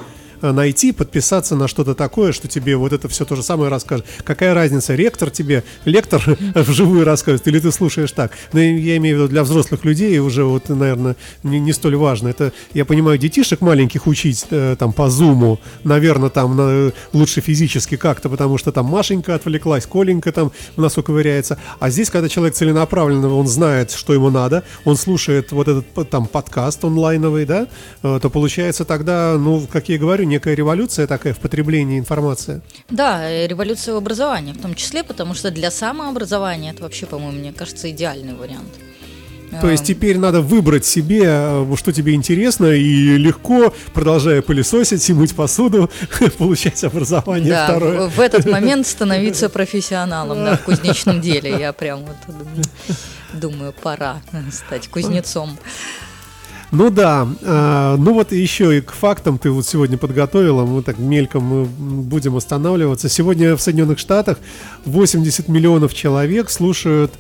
найти, 0.42 0.92
подписаться 0.92 1.56
на 1.56 1.68
что-то 1.68 1.96
такое, 1.96 2.32
что 2.32 2.48
тебе 2.48 2.76
вот 2.76 2.94
это 2.94 3.08
все 3.08 3.26
то 3.26 3.36
же 3.36 3.44
самое 3.44 3.70
расскажет. 3.70 4.06
Какая 4.24 4.54
разница, 4.54 4.96
ректор 4.96 5.30
тебе, 5.30 5.64
лектор 5.86 6.22
вживую 6.56 7.06
расскажет, 7.06 7.48
или 7.48 7.60
ты 7.60 7.72
слушаешь 7.72 8.12
так? 8.12 8.32
Но 8.54 8.60
ну, 8.60 8.66
я 8.66 8.98
имею 8.98 9.18
в 9.18 9.20
виду 9.20 9.30
для 9.30 9.44
взрослых 9.44 9.86
людей 9.86 10.18
уже 10.20 10.44
вот, 10.44 10.70
наверное, 10.70 11.16
не, 11.44 11.60
не 11.60 11.74
столь 11.74 11.96
важно. 11.96 12.30
Это, 12.30 12.54
я 12.74 12.86
понимаю, 12.86 13.18
детишек 13.18 13.62
маленьких 13.62 14.08
учить 14.08 14.46
э, 14.50 14.76
там 14.78 14.94
по 14.94 15.10
зуму, 15.10 15.60
наверное, 15.84 16.30
там 16.30 16.56
на, 16.56 16.92
лучше 17.14 17.42
физически 17.42 17.98
как-то, 17.98 18.30
потому 18.30 18.58
что 18.58 18.72
там 18.72 18.86
Машенька 18.86 19.36
отвлеклась, 19.36 19.86
Коленька 19.86 20.32
там 20.32 20.52
в 20.76 20.82
носу 20.82 21.04
ковыряется. 21.04 21.58
А 21.80 21.90
здесь, 21.90 22.10
когда 22.10 22.30
человек 22.30 22.56
целенаправленно, 22.56 23.34
он 23.34 23.48
знает, 23.48 23.92
что 23.92 24.14
ему 24.14 24.30
надо, 24.30 24.64
он 24.86 24.96
слушает 24.96 25.52
вот 25.52 25.68
этот 25.68 26.10
там 26.10 26.28
подкаст 26.28 26.84
онлайновый, 26.84 27.46
да, 27.46 27.68
э, 28.04 28.20
то 28.22 28.30
получается 28.30 28.86
тогда, 28.86 29.36
ну, 29.38 29.68
как 29.72 29.90
я 29.90 29.96
и 29.96 29.98
говорю, 29.98 30.29
некая 30.30 30.56
революция 30.56 31.08
такая 31.08 31.34
в 31.34 31.40
потреблении 31.40 32.00
информации. 32.00 32.62
Да, 32.90 33.30
революция 33.48 33.94
в 33.94 33.98
образовании 33.98 34.54
в 34.54 34.62
том 34.62 34.76
числе, 34.76 35.04
потому 35.04 35.34
что 35.34 35.52
для 35.52 35.72
самообразования 35.72 36.72
это 36.72 36.84
вообще, 36.84 37.06
по-моему, 37.06 37.40
мне 37.40 37.52
кажется, 37.52 37.90
идеальный 37.90 38.36
вариант. 38.36 38.70
То 39.62 39.70
есть 39.70 39.84
теперь 39.84 40.18
надо 40.18 40.42
выбрать 40.42 40.86
себе, 40.86 41.24
э, 41.26 41.76
что 41.76 41.92
тебе 41.92 42.14
интересно, 42.14 42.68
и 42.68 43.18
легко, 43.18 43.74
продолжая 43.94 44.42
пылесосить 44.42 45.10
и 45.10 45.14
мыть 45.14 45.36
посуду, 45.36 45.90
получать 46.38 46.84
образование 46.84 47.50
да, 47.50 47.66
второе. 47.66 48.10
В 48.10 48.20
этот 48.20 48.46
момент 48.46 48.86
становиться 48.88 49.50
профессионалом 49.50 50.46
да, 50.46 50.58
в 50.58 50.64
кузнечном 50.64 51.20
деле. 51.22 51.58
Я 51.58 51.74
прям 51.74 52.06
вот 52.06 52.18
думаю, 53.34 53.74
пора 53.74 54.22
стать 54.52 54.88
кузнецом. 54.88 55.58
Ну 56.72 56.92
да, 56.92 57.28
э, 57.42 57.96
ну 57.98 58.14
вот 58.14 58.32
еще 58.32 58.78
и 58.78 58.82
к 58.82 58.92
фактам 58.92 59.40
ты 59.40 59.50
вот 59.50 59.66
сегодня 59.66 59.98
подготовила, 59.98 60.66
мы 60.66 60.84
так 60.84 61.00
мельком 61.00 61.66
будем 61.66 62.36
останавливаться. 62.36 63.10
Сегодня 63.10 63.56
в 63.56 63.62
Соединенных 63.62 63.98
Штатах 63.98 64.38
80 64.86 65.48
миллионов 65.48 65.96
человек 65.96 66.52
слушают 66.52 67.12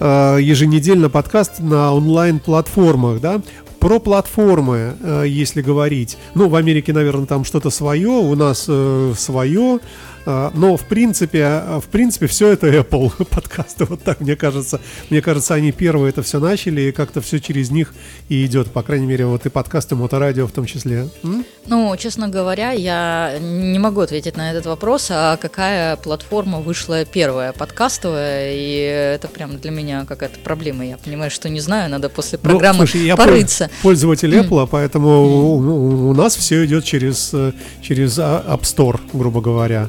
э, 0.00 0.38
еженедельно 0.40 1.10
подкаст 1.10 1.58
на 1.58 1.92
онлайн-платформах, 1.92 3.20
да, 3.20 3.42
про 3.78 3.98
платформы, 3.98 4.94
э, 5.00 5.24
если 5.28 5.60
говорить, 5.60 6.16
ну, 6.34 6.48
в 6.48 6.54
Америке, 6.54 6.94
наверное, 6.94 7.26
там 7.26 7.44
что-то 7.44 7.68
свое, 7.68 8.08
у 8.08 8.34
нас 8.34 8.64
э, 8.68 9.12
свое, 9.16 9.80
а, 9.80 10.17
но 10.26 10.76
в 10.76 10.84
принципе, 10.84 11.44
а, 11.44 11.80
в 11.80 11.86
принципе, 11.86 12.26
все 12.26 12.48
это 12.48 12.68
Apple 12.68 13.12
подкасты. 13.30 13.84
Вот 13.84 14.02
так, 14.02 14.20
мне 14.20 14.36
кажется. 14.36 14.80
Мне 15.10 15.22
кажется, 15.22 15.54
они 15.54 15.72
первые 15.72 16.10
это 16.10 16.22
все 16.22 16.38
начали, 16.40 16.82
и 16.82 16.92
как-то 16.92 17.20
все 17.20 17.40
через 17.40 17.70
них 17.70 17.94
и 18.28 18.44
идет. 18.44 18.70
По 18.70 18.82
крайней 18.82 19.06
мере, 19.06 19.26
вот 19.26 19.46
и 19.46 19.48
подкасты, 19.48 19.96
моторадио 19.96 20.46
в 20.46 20.52
том 20.52 20.66
числе. 20.66 21.08
М? 21.22 21.44
Ну, 21.66 21.94
честно 21.96 22.28
говоря, 22.28 22.72
я 22.72 23.38
не 23.40 23.78
могу 23.78 24.00
ответить 24.00 24.36
на 24.36 24.50
этот 24.50 24.66
вопрос, 24.66 25.08
а 25.10 25.36
какая 25.36 25.96
платформа 25.96 26.60
вышла 26.60 27.04
первая, 27.04 27.52
подкастовая, 27.52 28.52
и 28.54 29.14
это 29.14 29.28
прям 29.28 29.58
для 29.58 29.70
меня 29.70 30.04
какая-то 30.04 30.38
проблема. 30.40 30.84
Я 30.84 30.96
понимаю, 30.96 31.30
что 31.30 31.48
не 31.48 31.60
знаю, 31.60 31.90
надо 31.90 32.08
после 32.08 32.38
ну, 32.42 32.50
программы 32.50 32.80
ну, 32.80 32.86
слушай, 32.86 33.06
я 33.06 33.16
порыться. 33.16 33.70
пользователь 33.82 34.34
Apple, 34.34 34.64
mm. 34.64 34.68
поэтому 34.70 35.08
mm. 35.08 35.48
У, 35.48 36.10
у 36.10 36.14
нас 36.14 36.36
все 36.36 36.64
идет 36.64 36.84
через, 36.84 37.30
э, 37.32 37.52
через 37.82 38.18
App 38.18 38.62
Store, 38.62 39.00
грубо 39.12 39.40
говоря. 39.40 39.88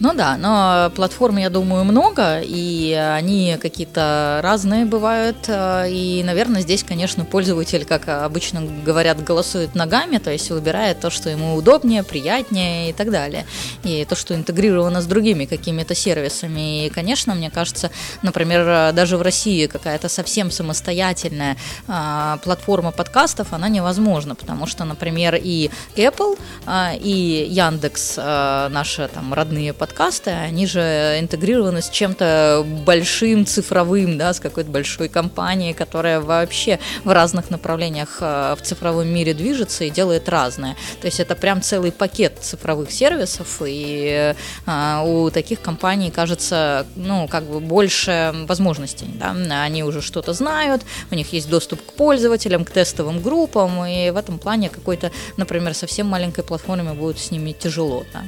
Ну 0.00 0.14
да, 0.14 0.36
но 0.36 0.92
платформ, 0.94 1.38
я 1.38 1.50
думаю, 1.50 1.82
много, 1.84 2.40
и 2.40 2.92
они 2.92 3.56
какие-то 3.60 4.38
разные 4.44 4.84
бывают. 4.84 5.36
Э, 5.48 5.90
и, 5.90 6.22
наверное, 6.22 6.60
здесь, 6.60 6.84
конечно, 6.84 7.24
пользователь, 7.24 7.84
как 7.84 8.06
обычно 8.06 8.62
говорят, 8.84 9.24
голосует 9.24 9.74
ногами, 9.74 10.18
то 10.18 10.30
есть 10.30 10.50
выбирает 10.50 11.00
то, 11.00 11.10
что 11.10 11.30
ему 11.30 11.56
удобнее, 11.56 12.04
приятнее 12.04 12.90
и 12.90 12.92
так 12.92 13.10
далее. 13.10 13.44
И 13.82 14.04
то, 14.04 14.14
что 14.14 14.36
интегрировано 14.36 15.02
с 15.02 15.06
другими 15.06 15.46
какими-то 15.46 15.96
сервисами. 15.96 16.86
И, 16.86 16.90
конечно, 16.90 17.34
мне 17.34 17.50
кажется, 17.50 17.90
например, 18.22 18.92
даже 18.92 19.16
в 19.16 19.22
России 19.22 19.66
какая-то 19.66 20.08
совсем 20.08 20.52
самостоятельная 20.52 21.56
а, 21.88 22.36
платформа 22.44 22.92
подкастов, 22.92 23.52
она 23.52 23.68
невозможна, 23.68 24.36
потому 24.36 24.66
что, 24.66 24.84
например, 24.84 25.34
и 25.34 25.70
Apple, 25.96 26.38
а, 26.66 26.92
и 26.94 27.48
Яндекс, 27.50 28.16
наши 28.16 29.08
там 29.08 29.34
родные 29.34 29.72
подкасты, 29.72 29.87
подкасты, 29.88 30.30
они 30.30 30.66
же 30.66 31.16
интегрированы 31.18 31.80
с 31.80 31.88
чем-то 31.88 32.64
большим, 32.84 33.46
цифровым, 33.46 34.18
да, 34.18 34.34
с 34.34 34.40
какой-то 34.40 34.70
большой 34.70 35.08
компанией, 35.08 35.72
которая 35.72 36.20
вообще 36.20 36.78
в 37.04 37.10
разных 37.10 37.48
направлениях 37.50 38.18
э, 38.20 38.54
в 38.58 38.62
цифровом 38.62 39.08
мире 39.08 39.32
движется 39.32 39.84
и 39.84 39.90
делает 39.90 40.28
разное. 40.28 40.76
То 41.00 41.06
есть 41.06 41.20
это 41.20 41.34
прям 41.34 41.62
целый 41.62 41.90
пакет 41.90 42.38
цифровых 42.40 42.90
сервисов, 42.90 43.62
и 43.66 44.34
а, 44.66 45.02
у 45.04 45.30
таких 45.30 45.60
компаний, 45.62 46.10
кажется, 46.10 46.86
ну, 46.94 47.26
как 47.26 47.44
бы 47.44 47.60
больше 47.60 48.34
возможностей, 48.46 49.06
да, 49.14 49.34
они 49.62 49.84
уже 49.84 50.02
что-то 50.02 50.34
знают, 50.34 50.82
у 51.10 51.14
них 51.14 51.32
есть 51.32 51.48
доступ 51.48 51.80
к 51.80 51.92
пользователям, 51.94 52.64
к 52.64 52.70
тестовым 52.70 53.22
группам, 53.22 53.84
и 53.86 54.10
в 54.10 54.16
этом 54.16 54.38
плане 54.38 54.68
какой-то, 54.68 55.10
например, 55.36 55.72
совсем 55.74 56.06
маленькой 56.06 56.44
платформе 56.44 56.92
будет 56.92 57.18
с 57.18 57.30
ними 57.30 57.52
тяжело, 57.52 58.04
да. 58.12 58.22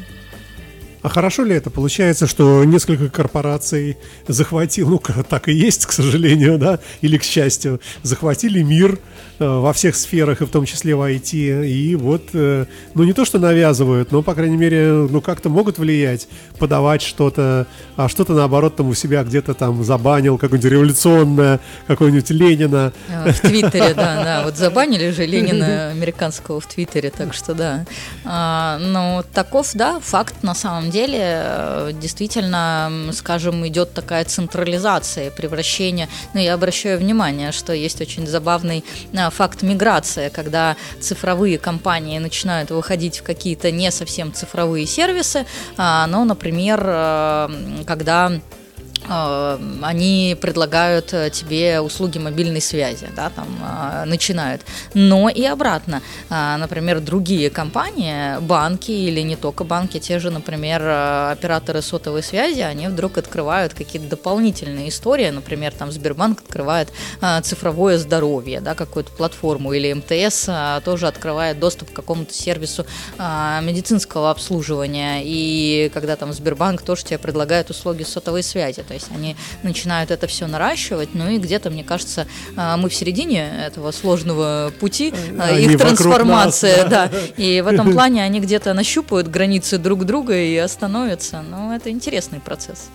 А 1.03 1.09
хорошо 1.09 1.45
ли 1.45 1.55
это? 1.55 1.71
Получается, 1.71 2.27
что 2.27 2.65
несколько 2.65 3.09
корпораций 3.09 3.97
захватил, 4.29 4.89
ну, 4.89 4.99
так 5.29 5.49
и 5.49 5.53
есть, 5.53 5.87
к 5.87 5.93
сожалению, 5.93 6.59
да, 6.59 6.81
или 7.01 7.17
к 7.17 7.23
счастью, 7.23 7.81
захватили 8.03 8.63
мир, 8.63 8.99
Э, 9.41 9.59
во 9.59 9.73
всех 9.73 9.97
сферах, 9.97 10.43
и 10.43 10.45
в 10.45 10.51
том 10.51 10.67
числе 10.67 10.95
в 10.95 11.01
IT. 11.01 11.67
И 11.67 11.97
вот, 11.97 12.29
э, 12.35 12.67
ну 12.93 13.05
не 13.05 13.15
то, 13.15 13.25
что 13.25 13.39
навязывают, 13.39 14.13
но, 14.13 14.23
по 14.23 14.35
крайней 14.35 14.59
мере, 14.59 14.93
ну 15.11 15.23
как-то 15.23 15.49
могут 15.49 15.79
влиять, 15.79 16.29
подавать 16.59 17.01
что-то, 17.01 17.67
а 17.97 18.11
что-то, 18.11 18.35
наоборот, 18.35 18.77
там 18.77 18.91
у 18.91 18.95
себя 18.95 19.25
где-то 19.25 19.55
там 19.55 19.83
забанил, 19.83 20.37
какое-нибудь 20.37 20.71
революционное, 20.71 21.59
какое-нибудь 21.87 22.29
Ленина. 22.29 22.93
А, 23.09 23.33
в 23.33 23.41
Твиттере, 23.41 23.95
да, 23.95 24.23
да. 24.25 24.43
Вот 24.45 24.59
забанили 24.59 25.11
же 25.11 25.25
Ленина 25.25 25.89
американского 25.89 26.61
в 26.61 26.67
Твиттере, 26.67 27.09
так 27.09 27.33
что 27.33 27.55
да. 27.55 27.87
А, 28.27 28.79
ну, 28.79 29.25
таков, 29.33 29.71
да, 29.73 30.01
факт 30.01 30.43
на 30.43 30.55
самом 30.55 30.90
деле. 30.91 31.19
Э, 31.21 31.91
действительно, 31.93 32.91
скажем, 33.13 33.67
идет 33.67 33.95
такая 33.95 34.25
централизация, 34.25 35.31
превращение. 35.31 36.09
Ну, 36.35 36.41
я 36.41 36.55
обращаю 36.55 36.99
внимание, 36.99 37.53
что 37.53 37.73
есть 37.73 38.01
очень 38.01 38.27
забавный 38.27 38.85
факт 39.31 39.63
миграции, 39.63 40.29
когда 40.29 40.77
цифровые 41.01 41.59
компании 41.59 42.19
начинают 42.19 42.71
выходить 42.71 43.21
в 43.21 43.23
какие-то 43.23 43.71
не 43.71 43.91
совсем 43.91 44.33
цифровые 44.33 44.87
сервисы, 44.87 45.47
а, 45.77 46.07
но, 46.07 46.25
например, 46.25 46.83
э, 46.85 47.49
когда 47.87 48.21
Э, 48.31 48.60
они 49.11 50.37
предлагают 50.41 51.13
э, 51.13 51.31
тебе 51.31 51.81
услуги 51.81 52.19
мобильной 52.19 52.61
связи, 52.61 53.09
да, 53.17 53.31
там 53.31 53.49
э, 53.61 54.05
начинают. 54.05 54.63
Но 54.95 55.29
и 55.29 55.45
обратно. 55.45 56.03
Например, 56.29 57.01
другие 57.01 57.51
компании, 57.51 58.39
банки 58.41 58.93
или 58.93 59.21
не 59.21 59.37
только 59.37 59.65
банки, 59.65 59.99
те 59.99 60.19
же, 60.19 60.31
например, 60.31 60.83
операторы 61.33 61.83
сотовой 61.83 62.23
связи, 62.23 62.61
они 62.61 62.87
вдруг 62.89 63.19
открывают 63.19 63.75
какие-то 63.75 64.09
дополнительные 64.09 64.89
истории. 64.89 65.31
Например, 65.31 65.73
там 65.73 65.91
Сбербанк 65.91 66.41
открывает 66.41 66.93
цифровое 67.43 67.99
здоровье, 67.99 68.61
да, 68.61 68.75
какую-то 68.75 69.11
платформу, 69.13 69.73
или 69.73 69.93
МТС 69.93 70.49
тоже 70.85 71.09
открывает 71.09 71.59
доступ 71.59 71.91
к 71.91 71.95
какому-то 71.95 72.33
сервису 72.33 72.87
медицинского 73.19 74.31
обслуживания. 74.31 75.23
И 75.25 75.91
когда 75.93 76.17
там 76.17 76.33
Сбербанк 76.33 76.83
тоже 76.83 77.05
тебе 77.05 77.19
предлагает 77.19 77.71
услуги 77.71 78.05
сотовой 78.05 78.43
связи. 78.43 78.83
То 78.83 78.95
есть 78.95 79.00
они 79.15 79.37
начинают 79.63 80.11
это 80.11 80.27
все 80.27 80.47
наращивать, 80.47 81.11
ну 81.15 81.29
и 81.29 81.39
где-то, 81.39 81.71
мне 81.71 81.85
кажется, 81.85 82.27
а, 82.57 82.77
мы 82.77 82.89
в 82.89 82.95
середине 82.95 83.51
этого 83.67 83.91
сложного 83.93 84.73
пути, 84.81 85.13
а, 85.39 85.45
они 85.45 85.67
их 85.67 85.79
трансформация, 85.79 86.85
нас, 86.85 86.91
да. 86.91 87.09
да. 87.09 87.19
И 87.37 87.61
в 87.61 87.67
этом 87.67 87.93
плане 87.95 88.23
они 88.23 88.41
где-то 88.41 88.75
нащупают 88.75 89.29
границы 89.29 89.79
друг 89.79 90.05
друга 90.05 90.37
и 90.37 90.57
остановятся. 90.57 91.43
Ну, 91.49 91.73
это 91.73 91.91
интересный 91.91 92.41
процесс. 92.41 92.89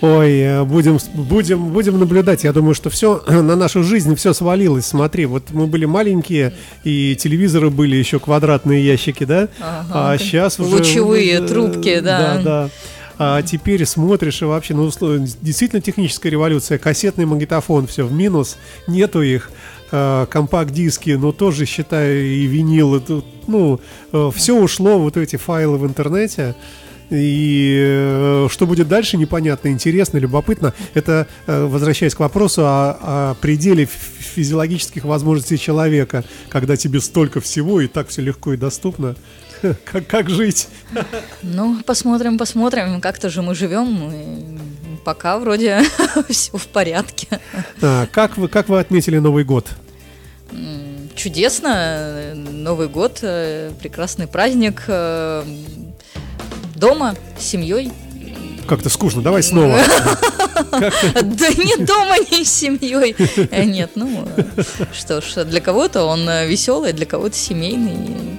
Ой, 0.00 0.38
э, 0.40 0.64
будем, 0.64 0.98
будем, 1.14 1.68
будем 1.70 1.98
наблюдать. 1.98 2.44
Я 2.44 2.52
думаю, 2.52 2.74
что 2.74 2.90
все 2.90 3.22
на 3.28 3.56
нашу 3.56 3.82
жизнь 3.82 4.14
все 4.16 4.34
свалилось. 4.34 4.86
Смотри, 4.86 5.24
вот 5.26 5.44
мы 5.50 5.66
были 5.66 5.86
маленькие, 5.86 6.52
и 6.82 7.16
телевизоры 7.16 7.70
были 7.70 7.96
еще 7.96 8.18
квадратные 8.18 8.84
ящики, 8.84 9.24
да? 9.24 9.48
Ага, 9.60 10.12
а 10.12 10.18
сейчас 10.18 10.60
уже... 10.60 10.76
Лучевые 10.76 11.38
э, 11.38 11.48
трубки, 11.48 12.00
да. 12.00 12.18
Да, 12.18 12.42
да. 12.42 12.70
А 13.18 13.42
теперь 13.42 13.84
смотришь 13.86 14.42
и 14.42 14.44
вообще, 14.44 14.74
ну, 14.74 14.90
действительно 15.40 15.80
техническая 15.80 16.32
революция. 16.32 16.78
Кассетный 16.78 17.26
магнитофон, 17.26 17.86
все 17.86 18.04
в 18.04 18.12
минус, 18.12 18.56
нету 18.86 19.22
их. 19.22 19.50
А, 19.92 20.26
компакт-диски, 20.26 21.10
но 21.10 21.30
тоже, 21.30 21.66
считаю, 21.66 22.24
и 22.24 22.46
винил, 22.46 23.00
ну, 23.46 23.80
э, 24.12 24.30
все 24.34 24.56
ушло, 24.56 24.98
вот 24.98 25.16
эти 25.16 25.36
файлы 25.36 25.78
в 25.78 25.86
интернете. 25.86 26.56
И 27.10 27.76
э, 27.86 28.48
что 28.50 28.66
будет 28.66 28.88
дальше, 28.88 29.16
непонятно, 29.16 29.68
интересно, 29.68 30.18
любопытно. 30.18 30.72
Это, 30.94 31.26
э, 31.46 31.66
возвращаясь 31.66 32.14
к 32.14 32.20
вопросу 32.20 32.62
о, 32.64 32.98
о 33.00 33.34
пределе 33.34 33.86
физиологических 33.86 35.04
возможностей 35.04 35.58
человека, 35.58 36.24
когда 36.48 36.76
тебе 36.76 37.00
столько 37.00 37.40
всего 37.40 37.80
и 37.80 37.86
так 37.86 38.08
все 38.08 38.22
легко 38.22 38.54
и 38.54 38.56
доступно. 38.56 39.16
Как, 39.84 40.06
как 40.06 40.30
жить? 40.30 40.68
Ну, 41.42 41.82
посмотрим, 41.86 42.36
посмотрим. 42.36 43.00
Как-то 43.00 43.30
же 43.30 43.40
мы 43.40 43.54
живем. 43.54 44.10
И 44.12 44.58
пока 45.04 45.38
вроде 45.38 45.82
все 46.28 46.56
в 46.56 46.66
порядке. 46.66 47.40
А, 47.80 48.06
как, 48.06 48.36
вы, 48.36 48.48
как 48.48 48.68
вы 48.68 48.80
отметили 48.80 49.18
Новый 49.18 49.44
год? 49.44 49.68
Чудесно. 51.14 52.34
Новый 52.34 52.88
год, 52.88 53.20
э, 53.22 53.70
прекрасный 53.80 54.26
праздник. 54.26 54.82
Э, 56.84 56.88
дома, 56.88 57.14
с 57.38 57.44
семьей. 57.44 57.92
Как-то 58.66 58.88
скучно, 58.88 59.22
давай 59.22 59.42
снова. 59.42 59.80
Да 60.70 61.48
не 61.48 61.84
дома, 61.84 62.16
не 62.30 62.44
с 62.44 62.52
семьей. 62.52 63.14
Э, 63.50 63.64
нет, 63.64 63.92
ну 63.94 64.26
что 64.92 65.20
ж, 65.20 65.44
для 65.44 65.60
кого-то 65.60 66.04
он 66.04 66.28
веселый, 66.46 66.92
для 66.92 67.06
кого-то 67.06 67.36
семейный. 67.36 68.38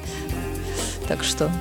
Так 1.08 1.24
что 1.24 1.52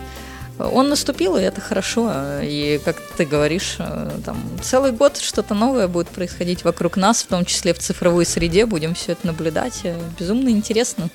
он 0.59 0.89
наступил, 0.89 1.37
и 1.37 1.43
это 1.43 1.61
хорошо. 1.61 2.13
И, 2.43 2.81
как 2.85 2.97
ты 3.17 3.25
говоришь, 3.25 3.77
э, 3.79 4.11
там 4.25 4.37
целый 4.63 4.93
год 4.93 5.17
что-то 5.17 5.55
новое 5.55 5.89
будет 5.89 6.09
происходить 6.09 6.63
вокруг 6.65 6.97
нас, 6.97 7.23
в 7.23 7.27
том 7.27 7.45
числе 7.45 7.75
в 7.75 7.79
цифровой 7.79 8.25
среде. 8.25 8.65
Будем 8.67 8.95
все 8.95 9.13
это 9.13 9.27
наблюдать. 9.27 9.81
Э, 9.83 9.99
безумно 10.19 10.51
интересно. 10.51 11.09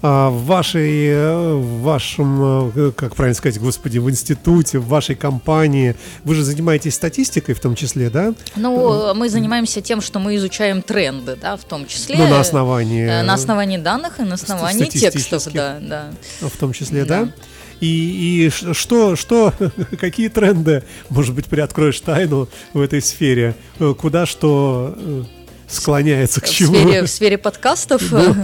А 0.00 0.30
в 0.30 0.44
вашей, 0.44 1.08
э, 1.08 1.54
в 1.54 1.82
вашем, 1.82 2.92
как 2.96 3.16
правильно 3.16 3.34
сказать, 3.34 3.58
господи, 3.60 3.98
в 3.98 4.08
институте, 4.08 4.78
в 4.78 4.86
вашей 4.86 5.16
компании, 5.16 5.96
вы 6.24 6.34
же 6.34 6.44
занимаетесь 6.44 6.94
статистикой 6.94 7.54
в 7.54 7.60
том 7.60 7.74
числе, 7.74 8.10
да? 8.10 8.34
Ну, 8.56 9.14
мы 9.14 9.28
занимаемся 9.28 9.80
тем, 9.80 10.00
что 10.00 10.18
мы 10.18 10.36
изучаем 10.36 10.82
тренды, 10.82 11.36
да, 11.40 11.56
в 11.56 11.64
том 11.64 11.86
числе. 11.86 12.16
Ну, 12.16 12.28
на 12.28 12.40
основании... 12.40 13.06
На 13.06 13.34
основании 13.34 13.78
данных 13.78 14.20
и 14.20 14.22
на 14.22 14.34
основании 14.34 14.84
текстов, 14.84 15.52
да, 15.52 15.78
да. 15.80 16.10
В 16.40 16.56
том 16.56 16.72
числе, 16.72 17.04
да? 17.04 17.24
да? 17.24 17.32
И, 17.80 18.46
и 18.46 18.50
что, 18.50 19.16
что, 19.16 19.52
какие 20.00 20.28
тренды, 20.28 20.82
может 21.08 21.34
быть, 21.34 21.46
приоткроешь 21.46 22.00
тайну 22.00 22.48
в 22.72 22.80
этой 22.80 23.00
сфере? 23.00 23.54
Куда 23.98 24.26
что 24.26 24.94
э, 24.96 25.24
склоняется, 25.68 26.40
к 26.40 26.48
чему? 26.48 26.72
В 26.72 26.76
сфере, 26.76 27.02
в 27.02 27.06
сфере 27.10 27.38
подкастов? 27.38 28.02
Ну, 28.10 28.34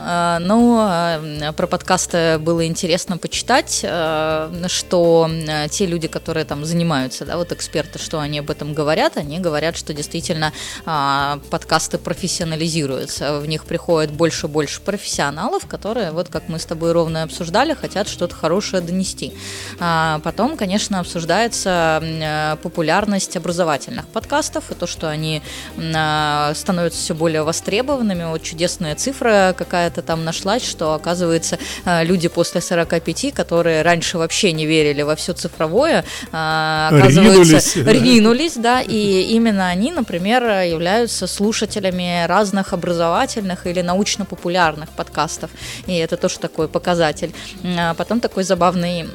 а, 0.00 1.52
про 1.56 1.66
подкасты 1.66 2.38
было 2.38 2.66
интересно 2.66 3.18
почитать, 3.18 3.84
а, 3.84 4.50
что 4.68 5.28
те 5.70 5.86
люди, 5.86 6.08
которые 6.08 6.44
там 6.44 6.64
занимаются, 6.64 7.24
да, 7.24 7.36
вот 7.36 7.52
эксперты, 7.52 7.98
что 7.98 8.20
они 8.20 8.38
об 8.38 8.50
этом 8.50 8.74
говорят, 8.74 9.16
они 9.16 9.38
говорят, 9.38 9.76
что 9.76 9.92
действительно 9.92 10.52
подкасты 10.84 11.98
профессионализируются, 11.98 13.40
в 13.40 13.46
них 13.46 13.64
приходит 13.64 14.12
больше 14.12 14.46
и 14.46 14.50
больше 14.50 14.80
профессионалов, 14.80 15.66
которые, 15.66 16.12
вот 16.12 16.28
как 16.28 16.48
мы 16.48 16.58
с 16.58 16.64
тобой 16.64 16.92
ровно 16.92 17.22
обсуждали, 17.22 17.74
хотят 17.74 18.08
что-то 18.08 18.34
хорошее 18.34 18.82
донести. 18.82 19.32
Потом, 19.78 20.56
конечно, 20.56 21.00
обсуждается 21.00 22.58
популярность 22.62 23.36
образовательных 23.36 24.06
подкастов 24.06 24.70
и 24.70 24.74
то, 24.74 24.86
что 24.86 25.08
они 25.08 25.42
становятся 25.76 27.00
все 27.00 27.14
более 27.14 27.42
востребованными. 27.42 28.24
Вот 28.24 28.42
чудесная 28.42 28.94
цифра 28.94 29.54
какая 29.56 29.87
какая-то 29.88 30.02
там 30.02 30.24
нашлась, 30.24 30.64
что, 30.64 30.92
оказывается, 30.94 31.58
э, 31.84 32.04
люди 32.04 32.28
после 32.28 32.60
45, 32.60 33.32
которые 33.32 33.82
раньше 33.82 34.18
вообще 34.18 34.52
не 34.52 34.66
верили 34.66 35.02
во 35.02 35.14
все 35.14 35.32
цифровое, 35.32 36.04
э, 36.32 36.88
оказывается, 36.90 37.74
ринулись, 37.74 37.76
ринулись 37.76 38.56
да, 38.56 38.82
и 38.82 39.22
именно 39.36 39.68
они, 39.68 39.92
например, 39.92 40.42
являются 40.62 41.26
слушателями 41.26 42.26
разных 42.26 42.72
образовательных 42.72 43.66
или 43.66 43.82
научно-популярных 43.82 44.88
подкастов, 44.90 45.50
и 45.86 45.96
это 45.96 46.16
тоже 46.16 46.38
такой 46.38 46.68
показатель. 46.68 47.32
А 47.78 47.94
потом 47.94 48.20
такой 48.20 48.44
забавный 48.44 49.06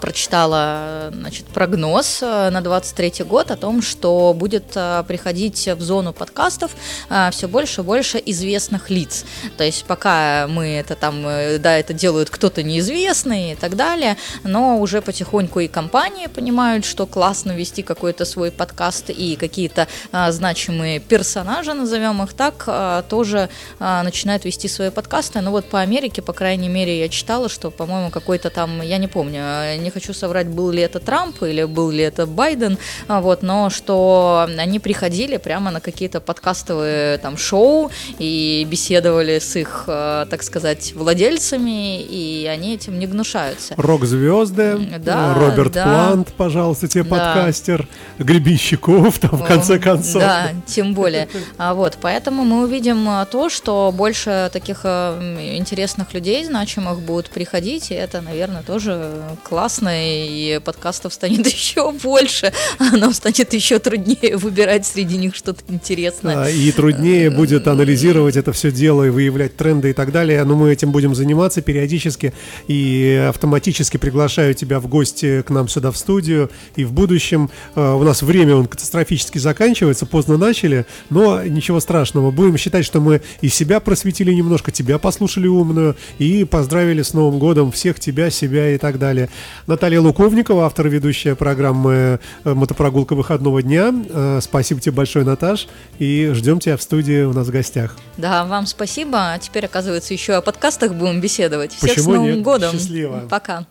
прочитала 0.00 1.10
значит, 1.12 1.46
прогноз 1.46 2.20
э, 2.22 2.50
на 2.50 2.60
23 2.60 3.24
год 3.24 3.50
о 3.50 3.56
том, 3.56 3.82
что 3.82 4.34
будет 4.34 4.72
э, 4.74 5.04
приходить 5.06 5.68
в 5.68 5.80
зону 5.82 6.12
подкастов 6.12 6.72
э, 7.10 7.30
все 7.30 7.48
больше 7.48 7.82
и 7.82 7.84
больше 7.84 8.22
известных 8.24 8.90
лиц. 8.90 9.24
То 9.56 9.64
есть 9.64 9.84
пока 9.84 10.46
мы 10.48 10.66
это 10.68 10.94
там, 10.94 11.22
да, 11.22 11.78
это 11.78 11.92
делают 11.92 12.30
кто-то 12.30 12.62
неизвестный 12.62 13.52
и 13.52 13.54
так 13.54 13.76
далее, 13.76 14.16
но 14.44 14.78
уже 14.78 15.02
потихоньку 15.02 15.60
и 15.60 15.68
компании 15.68 16.26
понимают, 16.26 16.84
что 16.84 17.06
классно 17.06 17.52
вести 17.52 17.82
какой-то 17.82 18.24
свой 18.24 18.50
подкаст 18.50 19.10
и 19.10 19.36
какие-то 19.36 19.88
значимые 20.12 21.00
персонажи, 21.00 21.74
назовем 21.74 22.22
их 22.22 22.32
так, 22.32 23.06
тоже 23.08 23.48
начинают 23.78 24.44
вести 24.44 24.68
свои 24.68 24.90
подкасты. 24.90 25.40
Но 25.40 25.50
вот 25.50 25.66
по 25.66 25.80
Америке, 25.80 26.22
по 26.22 26.32
крайней 26.32 26.68
мере, 26.68 26.98
я 26.98 27.08
читала, 27.08 27.48
что, 27.48 27.70
по-моему, 27.70 28.10
какой-то 28.10 28.50
там, 28.50 28.82
я 28.82 28.98
не 28.98 29.08
помню, 29.08 29.65
не 29.76 29.90
хочу 29.90 30.12
соврать, 30.12 30.46
был 30.46 30.70
ли 30.70 30.82
это 30.82 31.00
Трамп 31.00 31.42
или 31.42 31.64
был 31.64 31.90
ли 31.90 32.02
это 32.04 32.26
Байден, 32.26 32.78
а, 33.08 33.20
вот, 33.20 33.42
но 33.42 33.70
что 33.70 34.48
они 34.58 34.78
приходили 34.78 35.36
прямо 35.36 35.70
на 35.70 35.80
какие-то 35.80 36.20
подкастовые 36.20 37.18
там 37.18 37.36
шоу 37.36 37.90
и 38.18 38.66
беседовали 38.70 39.38
с 39.38 39.56
их, 39.56 39.84
а, 39.86 40.26
так 40.26 40.42
сказать, 40.42 40.92
владельцами, 40.94 42.00
и 42.00 42.46
они 42.46 42.74
этим 42.74 42.98
не 42.98 43.06
гнушаются. 43.06 43.74
Рок-звезды, 43.76 44.78
да, 44.98 45.34
Роберт 45.34 45.72
да. 45.72 45.84
Плант, 45.84 46.32
пожалуйста, 46.36 46.88
тебе 46.88 47.04
да. 47.04 47.10
подкастер, 47.10 47.88
Гребенщиков, 48.18 49.18
там, 49.18 49.30
в 49.30 49.44
конце 49.44 49.78
концов. 49.78 50.22
Да, 50.22 50.50
тем 50.66 50.94
более. 50.94 51.28
А 51.58 51.74
вот, 51.74 51.98
поэтому 52.00 52.44
мы 52.44 52.64
увидим 52.64 53.08
то, 53.30 53.48
что 53.48 53.92
больше 53.94 54.50
таких 54.52 54.84
интересных 54.84 56.12
людей, 56.12 56.44
значимых, 56.44 57.00
будут 57.00 57.30
приходить, 57.30 57.90
и 57.90 57.94
это, 57.94 58.20
наверное, 58.20 58.62
тоже 58.62 59.22
классно 59.42 59.55
классно, 59.56 59.88
и 59.90 60.60
подкастов 60.62 61.14
станет 61.14 61.46
еще 61.46 61.90
больше, 61.90 62.52
а 62.78 62.94
нам 62.94 63.14
станет 63.14 63.54
еще 63.54 63.78
труднее 63.78 64.36
выбирать 64.36 64.84
среди 64.84 65.16
них 65.16 65.34
что-то 65.34 65.62
интересное. 65.68 66.48
И 66.48 66.70
труднее 66.72 67.30
будет 67.30 67.66
анализировать 67.66 68.36
это 68.36 68.52
все 68.52 68.70
дело 68.70 69.04
и 69.04 69.08
выявлять 69.08 69.56
тренды 69.56 69.90
и 69.90 69.92
так 69.94 70.12
далее. 70.12 70.44
Но 70.44 70.56
мы 70.56 70.70
этим 70.74 70.92
будем 70.92 71.14
заниматься 71.14 71.62
периодически 71.62 72.34
и 72.68 73.26
автоматически 73.30 73.96
приглашаю 73.96 74.52
тебя 74.52 74.78
в 74.78 74.88
гости 74.88 75.40
к 75.40 75.48
нам 75.48 75.68
сюда 75.68 75.90
в 75.90 75.96
студию. 75.96 76.50
И 76.74 76.84
в 76.84 76.92
будущем 76.92 77.48
э, 77.76 77.80
у 77.80 78.02
нас 78.02 78.20
время 78.20 78.56
он 78.56 78.66
катастрофически 78.66 79.38
заканчивается, 79.38 80.04
поздно 80.04 80.36
начали, 80.36 80.84
но 81.08 81.42
ничего 81.42 81.80
страшного. 81.80 82.30
Будем 82.30 82.58
считать, 82.58 82.84
что 82.84 83.00
мы 83.00 83.22
и 83.40 83.48
себя 83.48 83.80
просветили 83.80 84.34
немножко, 84.34 84.70
тебя 84.70 84.98
послушали 84.98 85.46
умную 85.46 85.96
и 86.18 86.44
поздравили 86.44 87.00
с 87.00 87.14
Новым 87.14 87.38
годом 87.38 87.72
всех 87.72 87.98
тебя, 87.98 88.28
себя 88.28 88.74
и 88.74 88.76
так 88.76 88.98
далее. 88.98 89.30
Наталья 89.66 90.00
Луковникова, 90.00 90.66
автор 90.66 90.88
ведущая 90.88 91.34
программы 91.34 92.20
э, 92.44 92.54
«Мотопрогулка 92.54 93.14
выходного 93.14 93.62
дня». 93.62 93.92
Э, 94.08 94.40
спасибо 94.42 94.80
тебе 94.80 94.92
большое, 94.92 95.24
Наташ, 95.24 95.68
и 95.98 96.30
ждем 96.34 96.58
тебя 96.58 96.76
в 96.76 96.82
студии 96.82 97.22
у 97.22 97.32
нас 97.32 97.46
в 97.48 97.50
гостях. 97.50 97.96
Да, 98.16 98.44
вам 98.44 98.66
спасибо. 98.66 99.32
А 99.32 99.38
теперь, 99.38 99.66
оказывается, 99.66 100.12
еще 100.14 100.34
о 100.34 100.40
подкастах 100.40 100.94
будем 100.94 101.20
беседовать. 101.20 101.72
Всех 101.72 101.90
Почему 101.90 102.04
с 102.04 102.16
Новым 102.16 102.34
нет? 102.34 102.42
годом. 102.42 102.72
Счастливо. 102.72 103.22
Пока. 103.28 103.66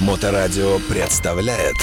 Моторадио 0.00 0.78
представляет 0.88 1.76